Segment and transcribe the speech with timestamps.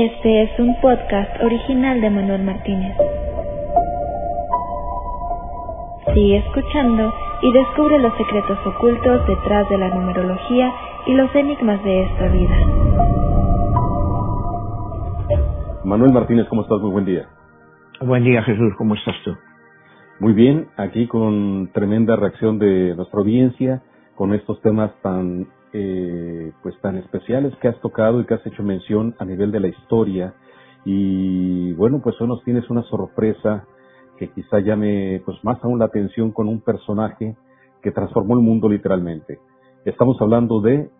[0.00, 2.96] Este es un podcast original de Manuel Martínez.
[6.14, 7.12] Sigue escuchando
[7.42, 10.72] y descubre los secretos ocultos detrás de la numerología
[11.04, 12.56] y los enigmas de esta vida.
[15.82, 16.80] Manuel Martínez, ¿cómo estás?
[16.80, 17.26] Muy buen día.
[18.00, 18.74] Buen día, Jesús.
[18.78, 19.36] ¿Cómo estás tú?
[20.20, 23.82] Muy bien, aquí con tremenda reacción de nuestra audiencia
[24.14, 28.62] con estos temas tan eh, pues tan especiales que has tocado y que has hecho
[28.62, 30.34] mención a nivel de la historia.
[30.84, 33.66] Y bueno pues hoy nos tienes una sorpresa
[34.18, 37.36] que quizá llame pues más aún la atención con un personaje
[37.82, 39.38] que transformó el mundo literalmente.
[39.84, 40.90] Estamos hablando de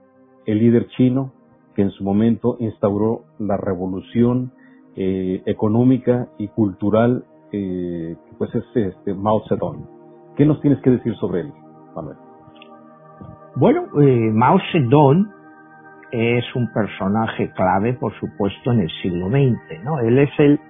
[0.46, 1.32] el líder chino
[1.74, 4.52] que en su momento instauró la revolución
[4.96, 9.98] eh, económica y cultural eh, pues es este Mao Zedong.
[10.36, 11.52] ¿qué nos tienes que decir sobre él
[11.94, 12.27] Manuel?
[13.58, 15.32] Bueno, eh, Mao Zedong
[16.12, 19.98] es un personaje clave, por supuesto, en el siglo XX, ¿no?
[19.98, 20.60] Él es el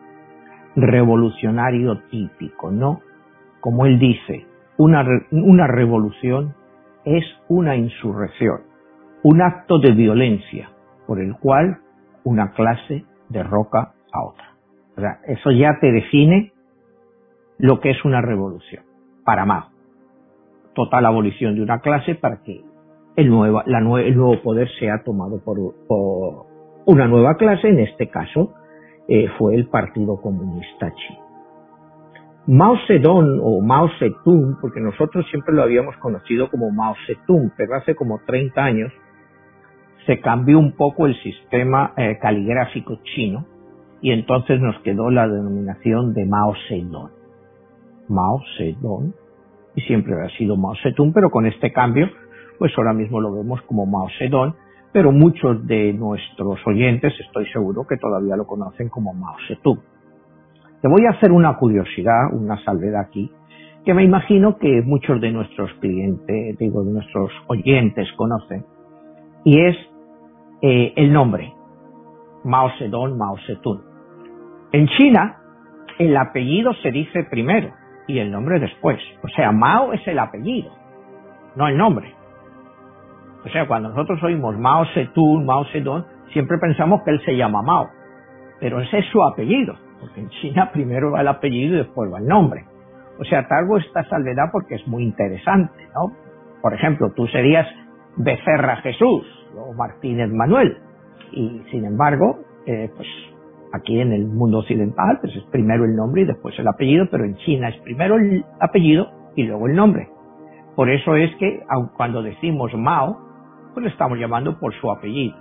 [0.74, 3.02] revolucionario típico, ¿no?
[3.60, 4.46] Como él dice,
[4.78, 6.54] una, una revolución
[7.04, 8.62] es una insurrección,
[9.22, 10.70] un acto de violencia
[11.06, 11.80] por el cual
[12.24, 14.54] una clase derroca a otra.
[14.96, 16.54] O sea, eso ya te define
[17.58, 18.82] lo que es una revolución
[19.26, 19.68] para Mao.
[20.74, 22.67] Total abolición de una clase para que
[23.18, 25.56] el, nueva, el nuevo poder sea tomado por,
[25.88, 26.46] por,
[26.86, 28.54] una nueva clase, en este caso
[29.08, 31.26] eh, fue el Partido Comunista Chino.
[32.46, 37.74] Mao Zedong o Mao Zedong, porque nosotros siempre lo habíamos conocido como Mao Zedong, pero
[37.74, 38.92] hace como 30 años
[40.06, 43.46] se cambió un poco el sistema eh, caligráfico chino
[44.00, 47.10] y entonces nos quedó la denominación de Mao Zedong.
[48.08, 49.12] Mao Zedong,
[49.74, 52.08] y siempre ha sido Mao Zedong, pero con este cambio
[52.58, 54.54] pues ahora mismo lo vemos como Mao Zedong,
[54.92, 59.80] pero muchos de nuestros oyentes estoy seguro que todavía lo conocen como Mao Zedong.
[60.80, 63.30] Te voy a hacer una curiosidad, una salvedad aquí,
[63.84, 68.64] que me imagino que muchos de nuestros clientes, digo, de nuestros oyentes conocen,
[69.44, 69.76] y es
[70.62, 71.52] eh, el nombre,
[72.44, 73.82] Mao Zedong, Mao Zedong.
[74.72, 75.38] En China,
[75.98, 77.72] el apellido se dice primero
[78.06, 78.98] y el nombre después.
[79.22, 80.70] O sea, Mao es el apellido,
[81.56, 82.17] no el nombre.
[83.48, 86.04] O sea, cuando nosotros oímos Mao Zedong, Mao Zedong,
[86.34, 87.88] siempre pensamos que él se llama Mao.
[88.60, 92.18] Pero ese es su apellido, porque en China primero va el apellido y después va
[92.18, 92.66] el nombre.
[93.18, 96.14] O sea, traigo esta salvedad porque es muy interesante, ¿no?
[96.60, 97.66] Por ejemplo, tú serías
[98.16, 99.26] Becerra Jesús
[99.56, 100.76] o Martínez Manuel.
[101.32, 103.08] Y sin embargo, eh, pues
[103.72, 107.24] aquí en el mundo occidental, pues es primero el nombre y después el apellido, pero
[107.24, 110.08] en China es primero el apellido y luego el nombre.
[110.76, 113.27] Por eso es que, aun cuando decimos Mao,
[113.78, 115.36] pues le estamos llamando por su apellido.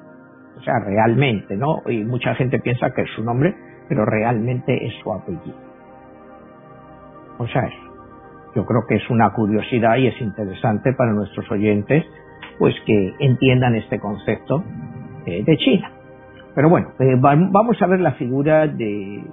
[0.57, 1.81] O sea, realmente, ¿no?
[1.87, 3.55] Y mucha gente piensa que es su nombre,
[3.89, 5.57] pero realmente es su apellido.
[7.39, 7.67] O sea,
[8.55, 12.05] yo creo que es una curiosidad y es interesante para nuestros oyentes,
[12.59, 14.63] pues que entiendan este concepto
[15.25, 15.91] eh, de China.
[16.53, 19.23] Pero bueno, eh, vamos a ver la figura de,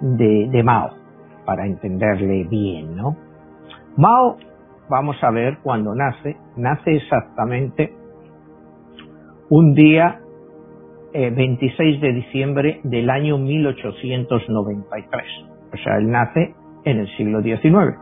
[0.00, 0.90] de, de Mao
[1.46, 3.16] para entenderle bien, ¿no?
[3.96, 4.36] Mao,
[4.90, 8.01] vamos a ver cuando nace, nace exactamente
[9.54, 10.20] un día
[11.12, 15.24] 26 eh, de diciembre del año 1893.
[15.74, 16.54] O sea, él nace
[16.84, 17.98] en el siglo XIX.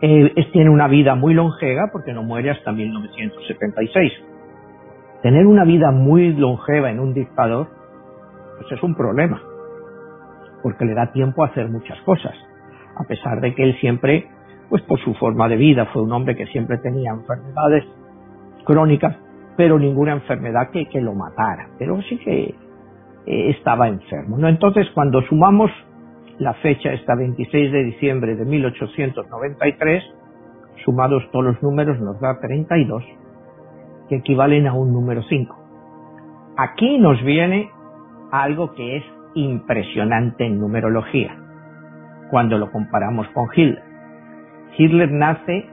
[0.00, 4.10] Tiene una vida muy longeva porque no muere hasta 1976.
[5.22, 7.68] Tener una vida muy longeva en un dictador,
[8.56, 9.38] pues es un problema,
[10.62, 12.32] porque le da tiempo a hacer muchas cosas,
[12.96, 14.30] a pesar de que él siempre,
[14.70, 17.84] pues por su forma de vida, fue un hombre que siempre tenía enfermedades
[18.64, 19.27] crónicas
[19.58, 22.54] pero ninguna enfermedad que, que lo matara, pero sí que
[23.26, 24.38] eh, estaba enfermo.
[24.38, 24.46] ¿no?
[24.46, 25.68] Entonces, cuando sumamos
[26.38, 30.04] la fecha, esta 26 de diciembre de 1893,
[30.84, 33.02] sumados todos los números nos da 32,
[34.08, 35.56] que equivalen a un número 5.
[36.56, 37.68] Aquí nos viene
[38.30, 39.04] algo que es
[39.34, 41.36] impresionante en numerología,
[42.30, 43.82] cuando lo comparamos con Hitler.
[44.76, 45.66] Hitler nace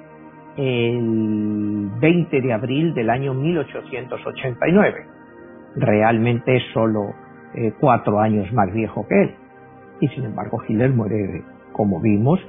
[0.57, 5.06] el 20 de abril del año 1889.
[5.75, 7.13] Realmente es solo
[7.54, 9.36] eh, cuatro años más viejo que él.
[10.00, 11.44] Y sin embargo Hitler muere,
[11.74, 12.40] como vimos,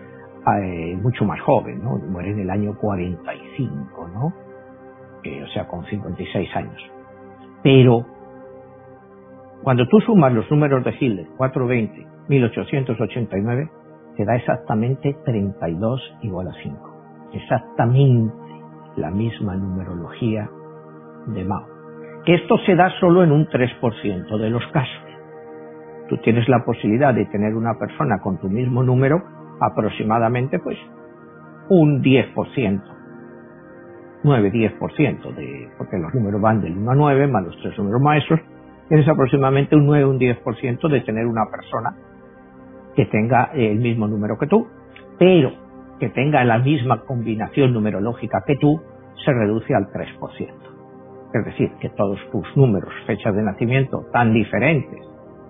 [0.62, 1.96] eh, mucho más joven, ¿no?
[1.98, 4.26] Muere en el año 45, ¿no?
[4.26, 6.80] O sea, con 56 años.
[7.64, 8.06] Pero
[9.64, 13.68] cuando tú sumas los números de Hitler, 420, 1889,
[14.16, 16.85] te da exactamente 32 igual a 5
[17.36, 18.34] exactamente
[18.96, 20.48] la misma numerología
[21.26, 21.66] de Mao.
[22.26, 25.02] Esto se da solo en un 3% de los casos.
[26.08, 29.22] Tú tienes la posibilidad de tener una persona con tu mismo número
[29.60, 30.78] aproximadamente pues
[31.68, 32.82] un 10%,
[34.22, 38.40] 9-10%, de, porque los números van del 1 a 9 más los tres números maestros,
[38.88, 41.94] tienes aproximadamente un 9 un 10% de tener una persona
[42.94, 44.66] que tenga el mismo número que tú,
[45.18, 45.65] pero
[45.98, 48.80] que tenga la misma combinación numerológica que tú,
[49.24, 50.76] se reduce al 3%.
[51.34, 55.00] Es decir, que todos tus números, fechas de nacimiento tan diferentes,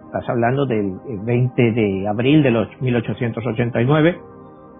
[0.07, 0.95] estás hablando del
[1.25, 4.19] 20 de abril de los 1889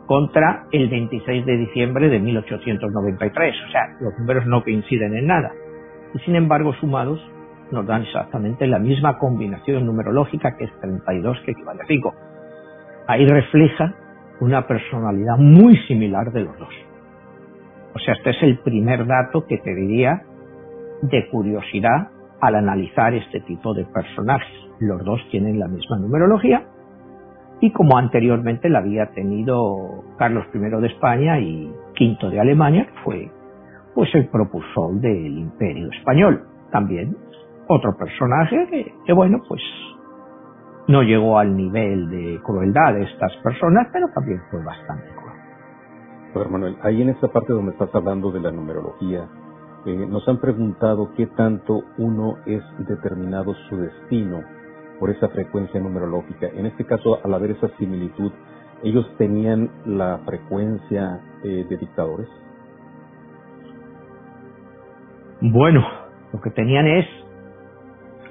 [0.07, 3.55] contra el 26 de diciembre de 1893.
[3.69, 5.53] O sea, los números no coinciden en nada.
[6.15, 7.21] Y sin embargo, sumados,
[7.71, 12.15] nos dan exactamente la misma combinación numerológica que es 32, que equivale a 5.
[13.09, 13.95] Ahí refleja
[14.41, 16.75] una personalidad muy similar de los dos.
[17.95, 20.23] O sea, este es el primer dato que te diría
[21.03, 22.09] de curiosidad
[22.41, 24.49] al analizar este tipo de personajes.
[24.81, 26.65] Los dos tienen la misma numerología
[27.61, 33.31] y como anteriormente la había tenido Carlos I de España y V de Alemania, fue
[33.95, 36.43] pues el propulsor del imperio español.
[36.71, 37.17] También
[37.67, 39.63] otro personaje que, que bueno, pues
[40.89, 45.37] no llegó al nivel de crueldad de estas personas, pero también fue bastante cruel.
[46.33, 49.27] Pero Manuel, ahí en esta parte donde estás hablando de la numerología,
[49.87, 54.43] eh, nos han preguntado qué tanto uno es determinado su destino
[54.99, 56.47] por esa frecuencia numerológica.
[56.49, 58.33] En este caso, al haber esa similitud,
[58.83, 62.29] ¿ellos tenían la frecuencia eh, de dictadores?
[65.41, 65.87] Bueno,
[66.33, 67.07] lo que tenían es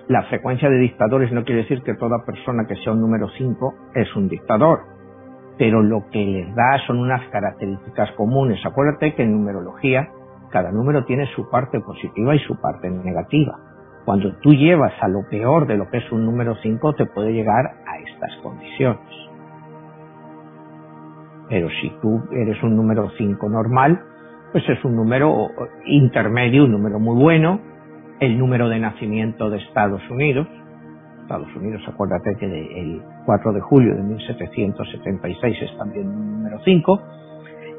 [0.07, 3.73] la frecuencia de dictadores no quiere decir que toda persona que sea un número 5
[3.95, 4.81] es un dictador,
[5.57, 8.63] pero lo que les da son unas características comunes.
[8.65, 10.09] Acuérdate que en numerología
[10.51, 13.57] cada número tiene su parte positiva y su parte negativa.
[14.05, 17.33] Cuando tú llevas a lo peor de lo que es un número 5 te puede
[17.33, 19.01] llegar a estas condiciones.
[21.49, 24.01] Pero si tú eres un número 5 normal,
[24.51, 25.47] pues es un número
[25.85, 27.59] intermedio, un número muy bueno,
[28.19, 30.47] el número de nacimiento de Estados Unidos.
[31.21, 37.01] Estados Unidos, acuérdate que el 4 de julio de 1776 es también un número 5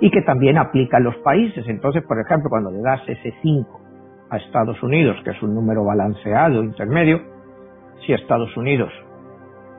[0.01, 1.65] y que también aplica a los países.
[1.69, 3.81] Entonces, por ejemplo, cuando le das ese 5
[4.31, 7.21] a Estados Unidos, que es un número balanceado, intermedio,
[8.05, 8.93] si Estados Unidos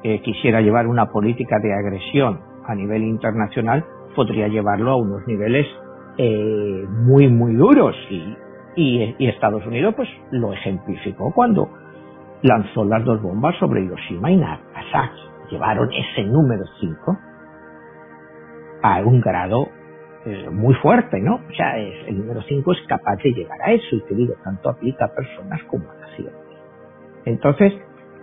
[0.03, 5.67] eh, quisiera llevar una política de agresión a nivel internacional, podría llevarlo a unos niveles
[6.17, 8.35] eh, muy, muy duros y,
[8.77, 11.69] y, Estados Unidos pues lo ejemplificó cuando
[12.43, 15.21] lanzó las dos bombas sobre Hiroshima y Nagasaki.
[15.51, 17.17] Llevaron ese número 5
[18.83, 19.69] a un grado
[20.25, 21.35] eh, muy fuerte, ¿no?
[21.35, 24.69] O sea, el número 5 es capaz de llegar a eso y te digo, tanto
[24.69, 26.35] aplica a personas como a naciones.
[27.25, 27.73] Entonces,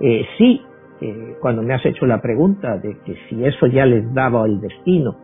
[0.00, 0.62] eh, sí,
[1.00, 4.60] eh, cuando me has hecho la pregunta de que si eso ya les daba el
[4.60, 5.16] destino,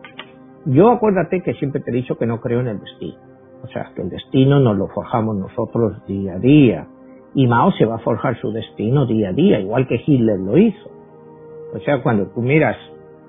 [0.65, 3.30] yo acuérdate que siempre te he dicho que no creo en el destino.
[3.63, 6.87] O sea, que el destino nos lo forjamos nosotros día a día.
[7.33, 10.57] Y Mao se va a forjar su destino día a día, igual que Hitler lo
[10.57, 10.89] hizo.
[11.73, 12.75] O sea, cuando tú miras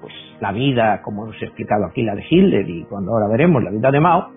[0.01, 3.63] pues la vida, como nos he explicado aquí, la de Hitler, y cuando ahora veremos
[3.63, 4.31] la vida de Mao,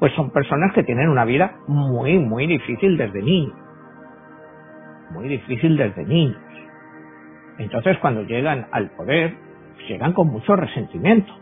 [0.00, 3.54] pues son personas que tienen una vida muy, muy difícil desde niños.
[5.12, 6.38] Muy difícil desde niños.
[7.58, 9.36] Entonces, cuando llegan al poder,
[9.88, 11.32] llegan con mucho resentimiento.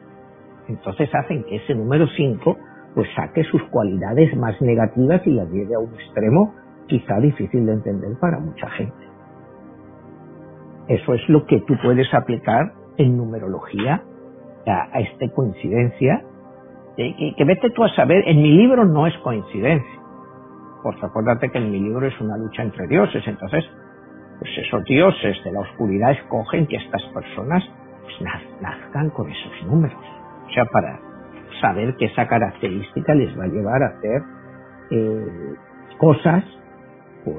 [0.69, 2.59] Entonces hacen que ese número 5
[2.95, 6.55] pues saque sus cualidades más negativas y las lleve a un extremo
[6.87, 9.09] quizá difícil de entender para mucha gente.
[10.89, 14.03] Eso es lo que tú puedes aplicar en numerología
[14.67, 16.23] a, esta coincidencia,
[16.97, 20.01] que, que, vete tú a saber, en mi libro no es coincidencia,
[20.83, 23.65] porque acuérdate que en mi libro es una lucha entre dioses, entonces,
[24.41, 27.65] pues esos dioses de la oscuridad escogen que estas personas
[28.03, 28.15] pues,
[28.61, 30.03] nazcan con esos números,
[30.47, 31.01] o sea, para,
[31.61, 34.23] saber que esa característica les va a llevar a hacer
[34.91, 35.55] eh,
[35.99, 36.45] cosas
[37.25, 37.37] pues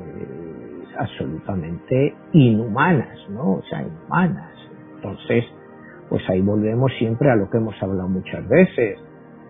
[0.97, 3.53] absolutamente inhumanas, ¿no?
[3.53, 4.53] O sea, inhumanas.
[4.95, 5.45] Entonces,
[6.09, 8.99] pues ahí volvemos siempre a lo que hemos hablado muchas veces.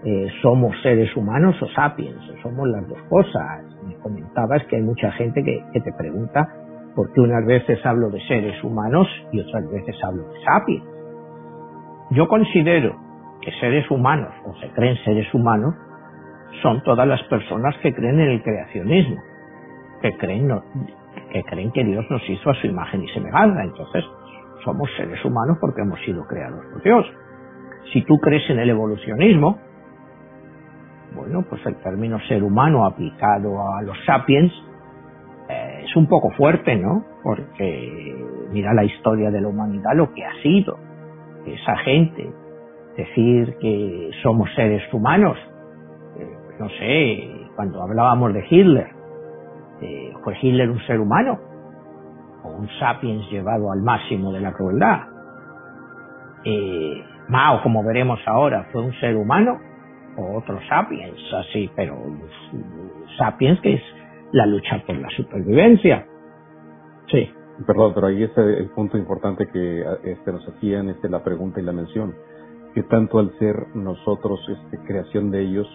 [0.06, 3.66] Eh, somos seres humanos o sapiens, o somos las dos cosas.
[3.86, 6.48] Me comentabas que hay mucha gente que, que te pregunta
[6.96, 10.86] por qué unas veces hablo de seres humanos y otras veces hablo de sapiens.
[12.12, 13.09] Yo considero
[13.42, 15.76] que seres humanos o se creen seres humanos
[16.62, 19.22] son todas las personas que creen en el creacionismo,
[20.02, 20.52] que creen,
[21.32, 23.64] que creen que Dios nos hizo a su imagen y semejanza.
[23.64, 24.04] Entonces,
[24.64, 27.06] somos seres humanos porque hemos sido creados por Dios.
[27.94, 29.58] Si tú crees en el evolucionismo,
[31.16, 34.52] bueno, pues el término ser humano aplicado a los sapiens
[35.50, 37.04] eh, es un poco fuerte, ¿no?
[37.24, 38.16] Porque
[38.52, 40.78] mira la historia de la humanidad, lo que ha sido
[41.46, 42.32] esa gente.
[43.00, 45.38] Decir que somos seres humanos,
[46.18, 48.90] eh, no sé, cuando hablábamos de Hitler,
[49.82, 51.40] eh, ¿fue Hitler un ser humano?
[52.44, 55.04] ¿O un sapiens llevado al máximo de la crueldad?
[56.44, 59.58] Eh, Mao, como veremos ahora, ¿fue un ser humano?
[60.18, 61.22] ¿O otro sapiens?
[61.34, 61.96] Así, pero
[63.18, 63.82] sapiens que es
[64.34, 66.06] la lucha por la supervivencia.
[67.08, 67.32] Sí.
[67.66, 71.64] Perdón, pero ahí está el punto importante que este, nos hacían este, la pregunta y
[71.64, 72.14] la mención.
[72.74, 75.68] Que tanto al ser nosotros este, creación de ellos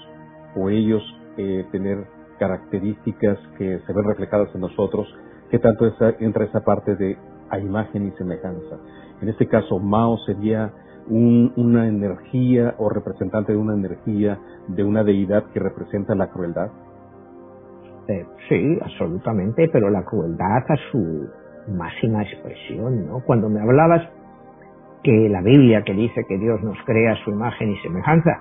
[0.57, 1.03] o ellos
[1.37, 2.07] eh, tener
[2.39, 5.07] características que se ven reflejadas en nosotros,
[5.51, 5.87] que tanto
[6.21, 7.17] entra esa parte de
[7.51, 8.79] a imagen y semejanza.
[9.21, 10.73] En este caso, Mao sería
[11.09, 16.71] una energía o representante de una energía de una deidad que representa la crueldad.
[18.09, 21.29] Eh, sí, absolutamente, pero la crueldad a su
[21.69, 23.21] máxima expresión, ¿no?
[23.25, 24.09] Cuando me hablabas
[25.05, 28.41] que la Biblia que dice que Dios nos crea su imagen y semejanza,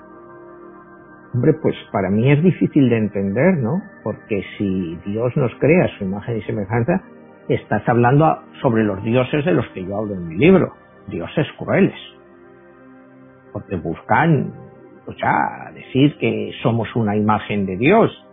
[1.33, 3.81] hombre, pues para mí es difícil de entender, ¿no?
[4.01, 7.03] Porque si Dios nos crea su imagen y semejanza,
[7.49, 10.73] estás hablando sobre los dioses de los que yo hablo en mi libro,
[11.07, 11.99] dioses crueles,
[13.51, 14.53] porque buscan,
[15.05, 18.25] o sea, decir que somos una imagen de Dios,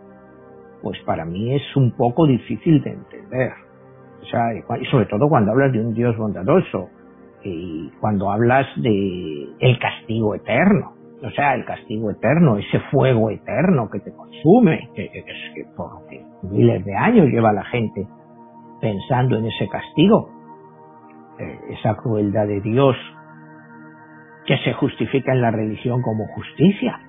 [0.81, 3.51] pues para mí es un poco difícil de entender.
[4.21, 6.89] O sea, y sobre todo cuando hablas de un Dios bondadoso
[7.43, 10.93] y cuando hablas de el castigo eterno.
[11.23, 16.01] O sea, el castigo eterno, ese fuego eterno que te consume, que, que, que por
[16.51, 18.07] miles de años lleva la gente
[18.81, 20.31] pensando en ese castigo,
[21.39, 22.95] eh, esa crueldad de Dios
[24.45, 26.99] que se justifica en la religión como justicia.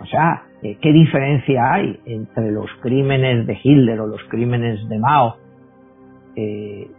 [0.00, 4.98] O sea, eh, ¿qué diferencia hay entre los crímenes de Hitler o los crímenes de
[4.98, 5.36] Mao?
[6.36, 6.90] Eh,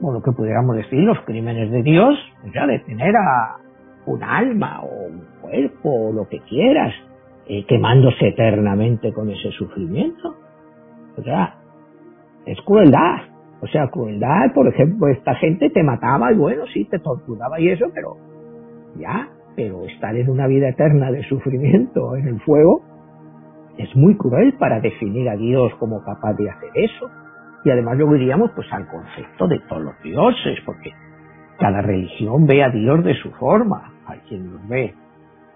[0.00, 2.14] o lo que pudiéramos decir, los crímenes de Dios,
[2.46, 3.56] o sea, de tener a
[4.06, 6.92] un alma o un cuerpo o lo que quieras,
[7.48, 10.34] eh, quemándose eternamente con ese sufrimiento.
[11.16, 11.54] O sea,
[12.44, 13.36] es crueldad.
[13.60, 17.70] O sea, crueldad, por ejemplo, esta gente te mataba y bueno, sí, te torturaba y
[17.70, 18.16] eso, pero
[18.96, 22.82] ya, pero estar en una vida eterna de sufrimiento en el fuego
[23.78, 27.10] es muy cruel para definir a Dios como capaz de hacer eso.
[27.66, 30.92] Y además luego iríamos pues al concepto de todos los dioses, porque
[31.58, 33.92] cada religión ve a Dios de su forma.
[34.06, 34.94] Hay quien los ve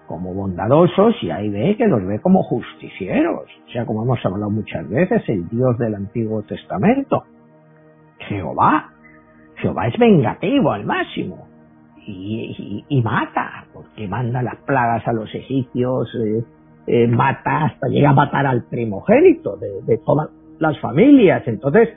[0.07, 3.45] como bondadosos y hay ve que los ve como justicieros.
[3.65, 7.23] O sea, como hemos hablado muchas veces, el Dios del Antiguo Testamento.
[8.27, 8.89] Jehová.
[9.55, 11.47] Jehová es vengativo al máximo
[12.05, 16.43] y, mata, porque manda las plagas a los egipcios, eh,
[16.87, 20.29] eh, mata hasta llega a matar al primogénito de, todas
[20.61, 21.43] las familias.
[21.47, 21.89] Entonces,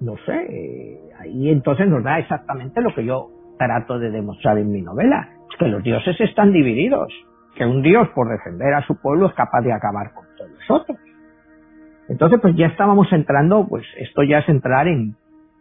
[0.00, 4.82] no sé, ahí entonces nos da exactamente lo que yo trato de demostrar en mi
[4.82, 7.12] novela, que los dioses están divididos,
[7.56, 10.70] que un dios por defender a su pueblo es capaz de acabar con todos los
[10.70, 10.98] otros.
[12.08, 15.16] Entonces, pues ya estábamos entrando, pues esto ya es entrar en,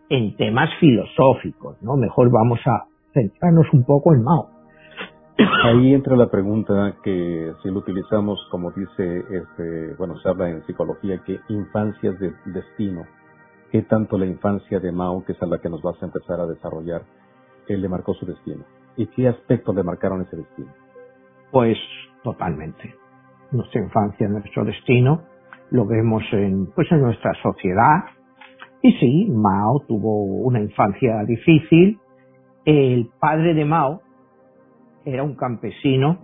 [0.10, 1.96] en temas filosóficos, ¿no?
[1.96, 2.86] Mejor vamos a,
[3.16, 4.50] centrarnos un poco en Mao.
[5.38, 10.66] Ahí entra la pregunta que si lo utilizamos, como dice, este, bueno, se habla en
[10.66, 13.04] psicología, que infancias de destino.
[13.70, 16.40] ¿Qué tanto la infancia de Mao, que es a la que nos vas a empezar
[16.40, 17.02] a desarrollar,
[17.68, 18.64] él le marcó su destino?
[18.96, 20.72] ¿Y qué aspectos le marcaron ese destino?
[21.52, 21.78] Pues
[22.24, 22.96] totalmente.
[23.52, 25.24] Nuestra infancia, nuestro destino,
[25.72, 28.06] lo vemos en, pues en nuestra sociedad.
[28.82, 32.00] Y sí, Mao tuvo una infancia difícil,
[32.64, 34.05] el padre de Mao
[35.06, 36.20] era un campesino,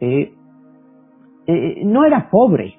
[0.00, 0.32] eh,
[1.46, 2.74] eh, no era pobre,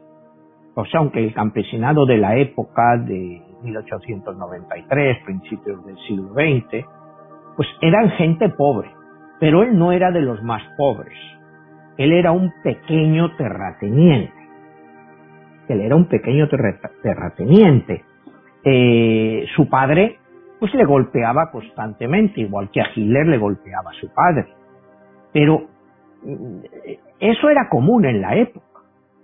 [0.75, 6.86] o sea, aunque el campesinado de la época de 1893, principios del siglo XX,
[7.56, 8.91] pues eran gente pobre,
[9.39, 11.17] pero él no era de los más pobres,
[11.98, 14.34] él era un pequeño terrateniente,
[15.67, 16.48] él era un pequeño
[17.01, 18.03] terrateniente.
[18.63, 20.17] Eh, su padre
[20.60, 24.48] pues le golpeaba constantemente, igual que a Hitler le golpeaba a su padre.
[25.38, 25.67] Pero
[26.24, 26.60] mm,
[27.20, 28.65] eso era común en la época.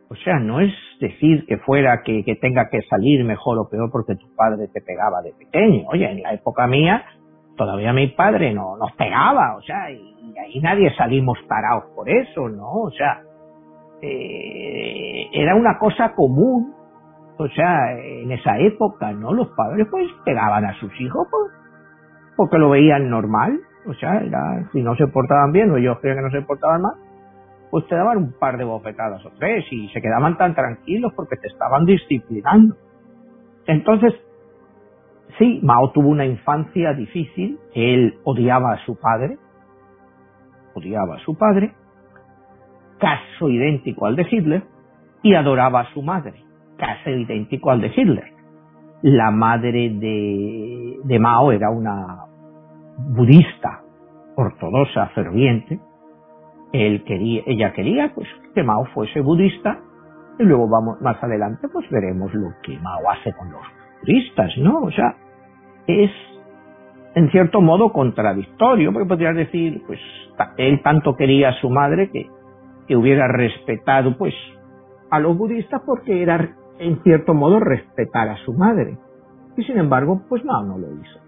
[0.10, 4.14] O sea, no es decir que fuera que, tenga que salir mejor o peor porque
[4.16, 5.88] tu padre te pegaba de pequeño.
[5.88, 7.04] Oye, en la época mía,
[7.58, 12.48] todavía mi padre no nos pegaba, o sea, y, ahí nadie salimos parados por eso,
[12.48, 12.74] ¿no?
[12.74, 13.24] O sea,
[14.04, 16.76] eh, era una cosa común
[17.40, 19.34] o sea, en esa época, ¿no?
[19.34, 21.52] Los padres pues pegaban a sus hijos pues,
[22.36, 23.60] porque lo veían normal.
[23.86, 26.82] O sea, era, si no se portaban bien o ellos creían que no se portaban
[26.82, 26.94] mal,
[27.70, 31.38] pues te daban un par de bofetadas o tres y se quedaban tan tranquilos porque
[31.38, 32.76] te estaban disciplinando.
[33.66, 34.14] Entonces,
[35.38, 39.38] sí, Mao tuvo una infancia difícil, él odiaba a su padre,
[40.76, 41.74] odiaba a su padre,
[43.00, 44.64] caso idéntico al de Hitler,
[45.24, 46.44] y adoraba a su madre,
[46.78, 48.34] caso idéntico al de Hitler.
[49.02, 52.33] La madre de, de Mao era una
[52.98, 53.82] budista
[54.36, 55.80] ortodoxa ferviente,
[56.72, 59.80] él quería, ella quería pues que Mao fuese budista
[60.40, 63.62] y luego vamos más adelante pues veremos lo que Mao hace con los
[64.02, 64.80] budistas, ¿no?
[64.80, 65.16] O sea,
[65.88, 66.12] es
[67.16, 70.00] en cierto modo contradictorio, porque podrías decir, pues
[70.58, 72.28] él tanto quería a su madre que,
[72.88, 74.34] que hubiera respetado pues
[75.12, 78.98] a los budistas porque era en cierto modo respetar a su madre.
[79.56, 81.23] Y sin embargo, pues Mao no lo hizo.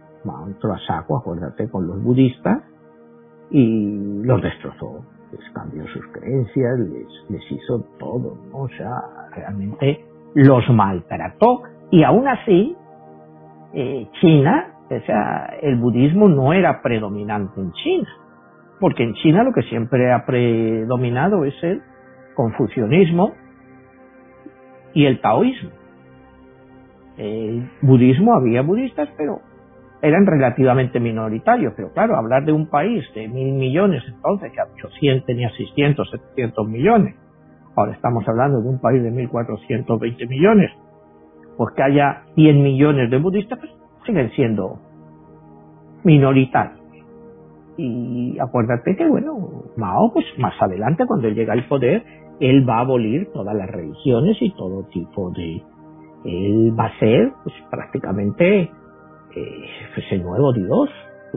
[0.87, 2.63] Saco, acuérdate, con los budistas
[3.51, 5.05] y los destrozó.
[5.31, 9.01] Les cambió sus creencias, les, les hizo todo, o sea,
[9.35, 11.63] realmente los maltrató.
[11.91, 12.75] Y aún así
[13.73, 18.07] eh, China, o sea, el budismo no era predominante en China,
[18.79, 21.81] porque en China lo que siempre ha predominado es el
[22.35, 23.33] confucianismo
[24.93, 25.71] y el taoísmo.
[27.17, 29.41] El budismo había budistas, pero
[30.05, 34.65] eran relativamente minoritarios, pero claro, hablar de un país de mil millones entonces, que a
[34.65, 37.15] 800 tenía 600, 700 millones,
[37.75, 40.71] ahora estamos hablando de un país de 1420 millones,
[41.57, 43.71] pues que haya 100 millones de budistas, pues
[44.05, 44.79] siguen siendo
[46.03, 46.85] minoritarios.
[47.77, 49.37] Y acuérdate que, bueno,
[49.75, 52.03] Mao, pues más adelante, cuando él llega al poder,
[52.39, 55.61] él va a abolir todas las religiones y todo tipo de...
[56.23, 58.71] Él va a ser, pues prácticamente
[59.35, 59.65] eh,
[59.97, 60.89] ese nuevo Dios,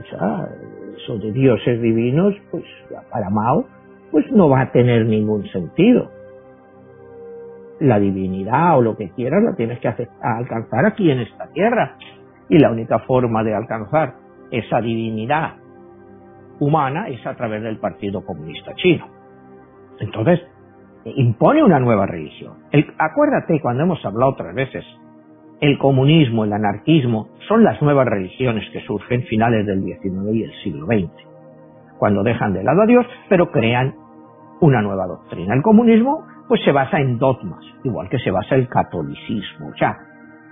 [0.02, 0.49] sea,
[0.97, 2.64] eso de dioses divinos, pues
[3.11, 3.67] para Mao,
[4.11, 6.11] pues no va a tener ningún sentido.
[7.81, 9.88] La divinidad o lo que quieras la tienes que
[10.21, 11.97] alcanzar aquí en esta tierra.
[12.49, 14.14] Y la única forma de alcanzar
[14.51, 15.57] esa divinidad
[16.59, 19.07] humana es a través del Partido Comunista Chino.
[20.01, 20.40] Entonces,
[21.05, 22.55] impone una nueva religión.
[22.99, 24.85] acuérdate cuando hemos hablado otras veces
[25.61, 30.53] el comunismo, el anarquismo, son las nuevas religiones que surgen finales del XIX y el
[30.62, 31.11] siglo XX,
[31.99, 33.94] cuando dejan de lado a Dios, pero crean
[34.61, 35.55] una nueva doctrina.
[35.55, 39.99] El comunismo, pues se basa en dogmas, igual que se basa el catolicismo, o sea,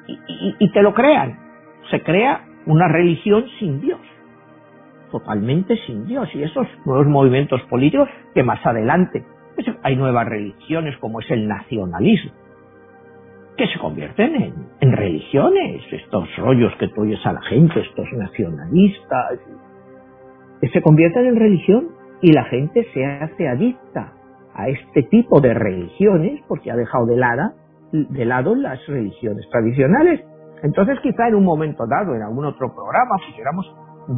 [0.09, 1.39] y, y te lo crean,
[1.91, 4.01] se crea una religión sin Dios,
[5.11, 10.97] totalmente sin Dios, y esos nuevos movimientos políticos que más adelante, pues hay nuevas religiones
[10.99, 12.33] como es el nacionalismo,
[13.57, 19.41] que se convierten en, religiones, estos rollos que tú oyes a la gente, estos nacionalistas,
[20.61, 21.89] que se convierten en religión
[22.23, 24.13] y la gente se hace adicta
[24.55, 27.53] a este tipo de religiones porque ha dejado de lado,
[27.93, 30.23] de lado las religiones tradicionales.
[30.63, 33.67] Entonces quizá en un momento dado, en algún otro programa, pudiéramos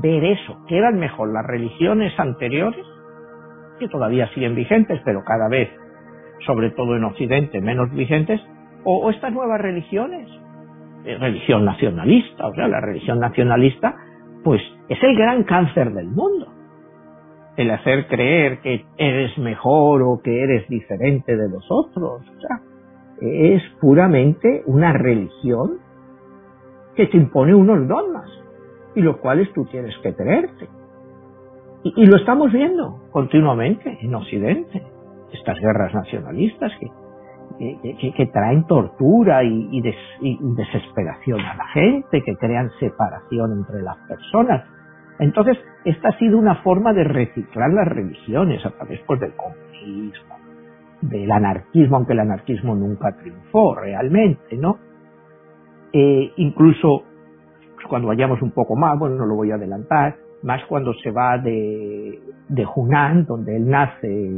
[0.03, 2.85] ver eso, que eran mejor las religiones anteriores,
[3.79, 5.69] que todavía siguen vigentes, pero cada vez,
[6.47, 8.41] sobre todo en Occidente, menos vigentes,
[8.85, 10.29] o, estas nuevas religiones,
[11.05, 13.97] eh, religión nacionalista, o sea, la religión nacionalista,
[14.45, 16.47] pues es el gran cáncer del mundo.
[17.57, 22.61] El hacer creer que eres mejor o que eres diferente de los otros, o sea,
[23.21, 25.79] es puramente una religión
[26.95, 28.31] que te impone unos dogmas
[28.95, 30.69] y los cuales tú tienes que tenerte.
[31.83, 34.83] Y, y, lo estamos viendo continuamente en Occidente,
[35.33, 36.87] estas guerras nacionalistas que
[37.59, 44.65] que, traen tortura y, desesperación a la gente, que crean separación entre las personas.
[45.19, 50.37] Entonces, esta ha sido una forma de reciclar las religiones a través pues, del comunismo,
[51.01, 54.79] del anarquismo, aunque el anarquismo nunca triunfó realmente, ¿no?
[55.93, 57.03] Eh, incluso
[57.75, 61.11] pues, cuando vayamos un poco más, bueno, no lo voy a adelantar, más cuando se
[61.11, 64.31] va de, de Hunan, donde él nace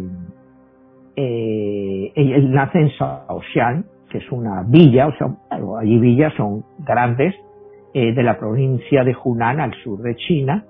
[1.16, 5.29] eh, él nace en Shaoxian, que es una villa, o sea,
[5.81, 7.35] allí villas son grandes,
[7.92, 10.64] eh, de la provincia de Hunan al sur de China.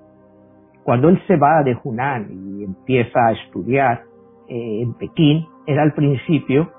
[0.83, 4.03] Cuando él se va de Hunan y empieza a estudiar
[4.47, 6.71] eh, en Pekín, él al principio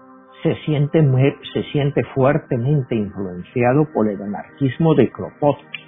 [0.42, 1.00] se siente,
[1.54, 5.86] se siente fuertemente influenciado por el anarquismo de Kropotkin.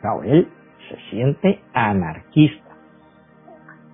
[0.00, 0.48] Claro, él
[0.88, 2.69] se siente anarquista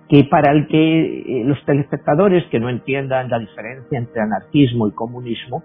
[0.09, 4.91] que para el que eh, los telespectadores que no entiendan la diferencia entre anarquismo y
[4.91, 5.63] comunismo,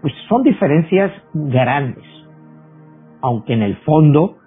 [0.00, 2.04] pues son diferencias grandes,
[3.20, 4.38] aunque en el fondo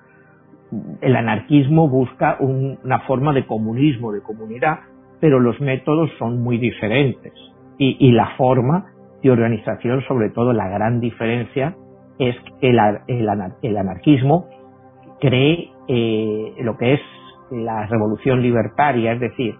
[1.01, 4.79] el anarquismo busca una forma de comunismo, de comunidad,
[5.19, 7.33] pero los métodos son muy diferentes.
[7.77, 8.85] Y, y la forma
[9.21, 11.75] de organización, sobre todo la gran diferencia
[12.19, 14.45] es que el, anarquismo
[15.19, 17.01] cree eh, lo que es
[17.51, 19.55] la revolución libertaria, es decir,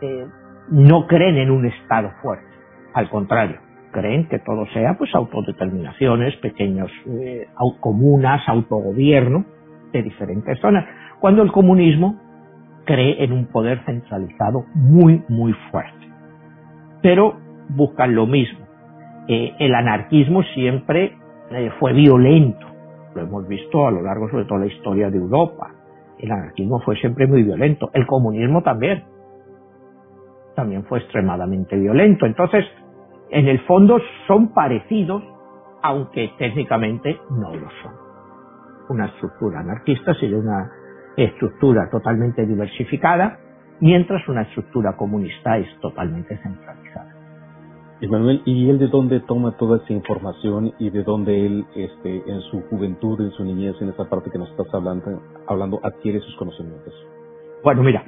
[0.00, 0.26] eh,
[0.70, 2.46] no creen en un Estado fuerte,
[2.94, 3.58] al contrario,
[3.92, 7.46] creen que todo sea pues autodeterminaciones, pequeños eh,
[7.80, 9.44] comunas, autogobierno
[9.92, 10.84] de diferentes zonas,
[11.20, 12.20] cuando el comunismo
[12.84, 16.08] cree en un poder centralizado muy, muy fuerte.
[17.02, 17.36] Pero
[17.68, 18.66] buscan lo mismo.
[19.28, 21.16] Eh, el anarquismo siempre
[21.50, 22.66] eh, fue violento,
[23.14, 25.70] lo hemos visto a lo largo sobre todo la historia de Europa.
[26.18, 29.04] El anarquismo fue siempre muy violento, el comunismo también,
[30.56, 32.26] también fue extremadamente violento.
[32.26, 32.64] Entonces,
[33.30, 35.22] en el fondo son parecidos,
[35.82, 37.92] aunque técnicamente no lo son.
[38.88, 40.70] Una estructura anarquista sería una
[41.16, 43.38] estructura totalmente diversificada,
[43.80, 46.87] mientras una estructura comunista es totalmente centralizada.
[48.00, 52.40] Emanuel, ¿y él de dónde toma toda esa información y de dónde él, este, en
[52.42, 56.36] su juventud, en su niñez, en esa parte que nos estás hablando, hablando adquiere sus
[56.36, 56.94] conocimientos?
[57.64, 58.04] Bueno, mira,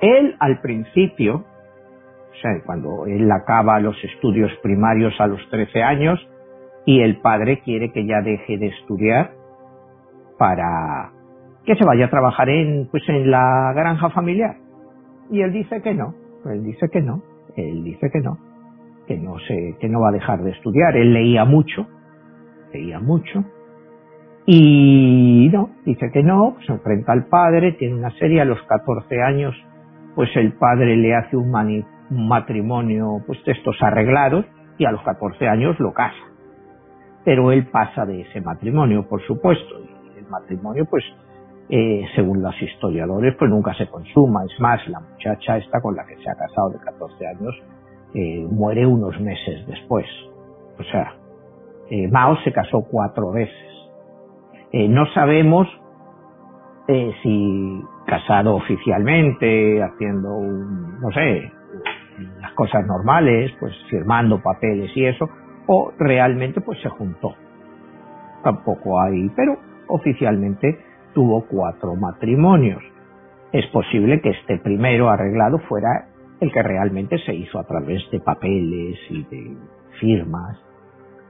[0.00, 6.20] él al principio, o sea, cuando él acaba los estudios primarios a los 13 años
[6.84, 9.32] y el padre quiere que ya deje de estudiar
[10.38, 11.12] para
[11.64, 14.56] que se vaya a trabajar en, pues en la granja familiar.
[15.30, 17.22] Y él dice que no, él dice que no,
[17.56, 18.36] él dice que no,
[19.06, 20.96] que no se, que no va a dejar de estudiar.
[20.96, 21.86] Él leía mucho,
[22.72, 23.44] leía mucho,
[24.46, 29.22] y no, dice que no, se enfrenta al padre, tiene una serie a los 14
[29.22, 29.54] años,
[30.14, 31.50] pues el padre le hace un,
[32.10, 34.44] matrimonio, pues de estos arreglados,
[34.76, 36.14] y a los 14 años lo casa.
[37.24, 39.80] Pero él pasa de ese matrimonio, por supuesto,
[40.14, 41.04] y el matrimonio, pues
[41.70, 44.44] eh, según los historiadores, pues nunca se consuma.
[44.44, 47.54] Es más, la muchacha esta con la que se ha casado de 14 años
[48.14, 50.06] eh, muere unos meses después.
[50.78, 51.14] O sea,
[51.90, 53.70] eh, Mao se casó cuatro veces.
[54.72, 55.68] no sabemos
[56.86, 61.50] si casado oficialmente, haciendo, un, no sé,
[62.40, 65.28] las cosas normales, pues firmando papeles y eso,
[65.66, 67.34] o realmente pues se juntó.
[68.42, 69.56] Tampoco hay, pero
[69.88, 70.78] oficialmente
[71.14, 72.82] tuvo cuatro matrimonios.
[73.52, 76.08] Es posible que este primero arreglado fuera
[76.40, 79.56] el que realmente se hizo a través de papeles y de
[80.00, 80.58] firmas.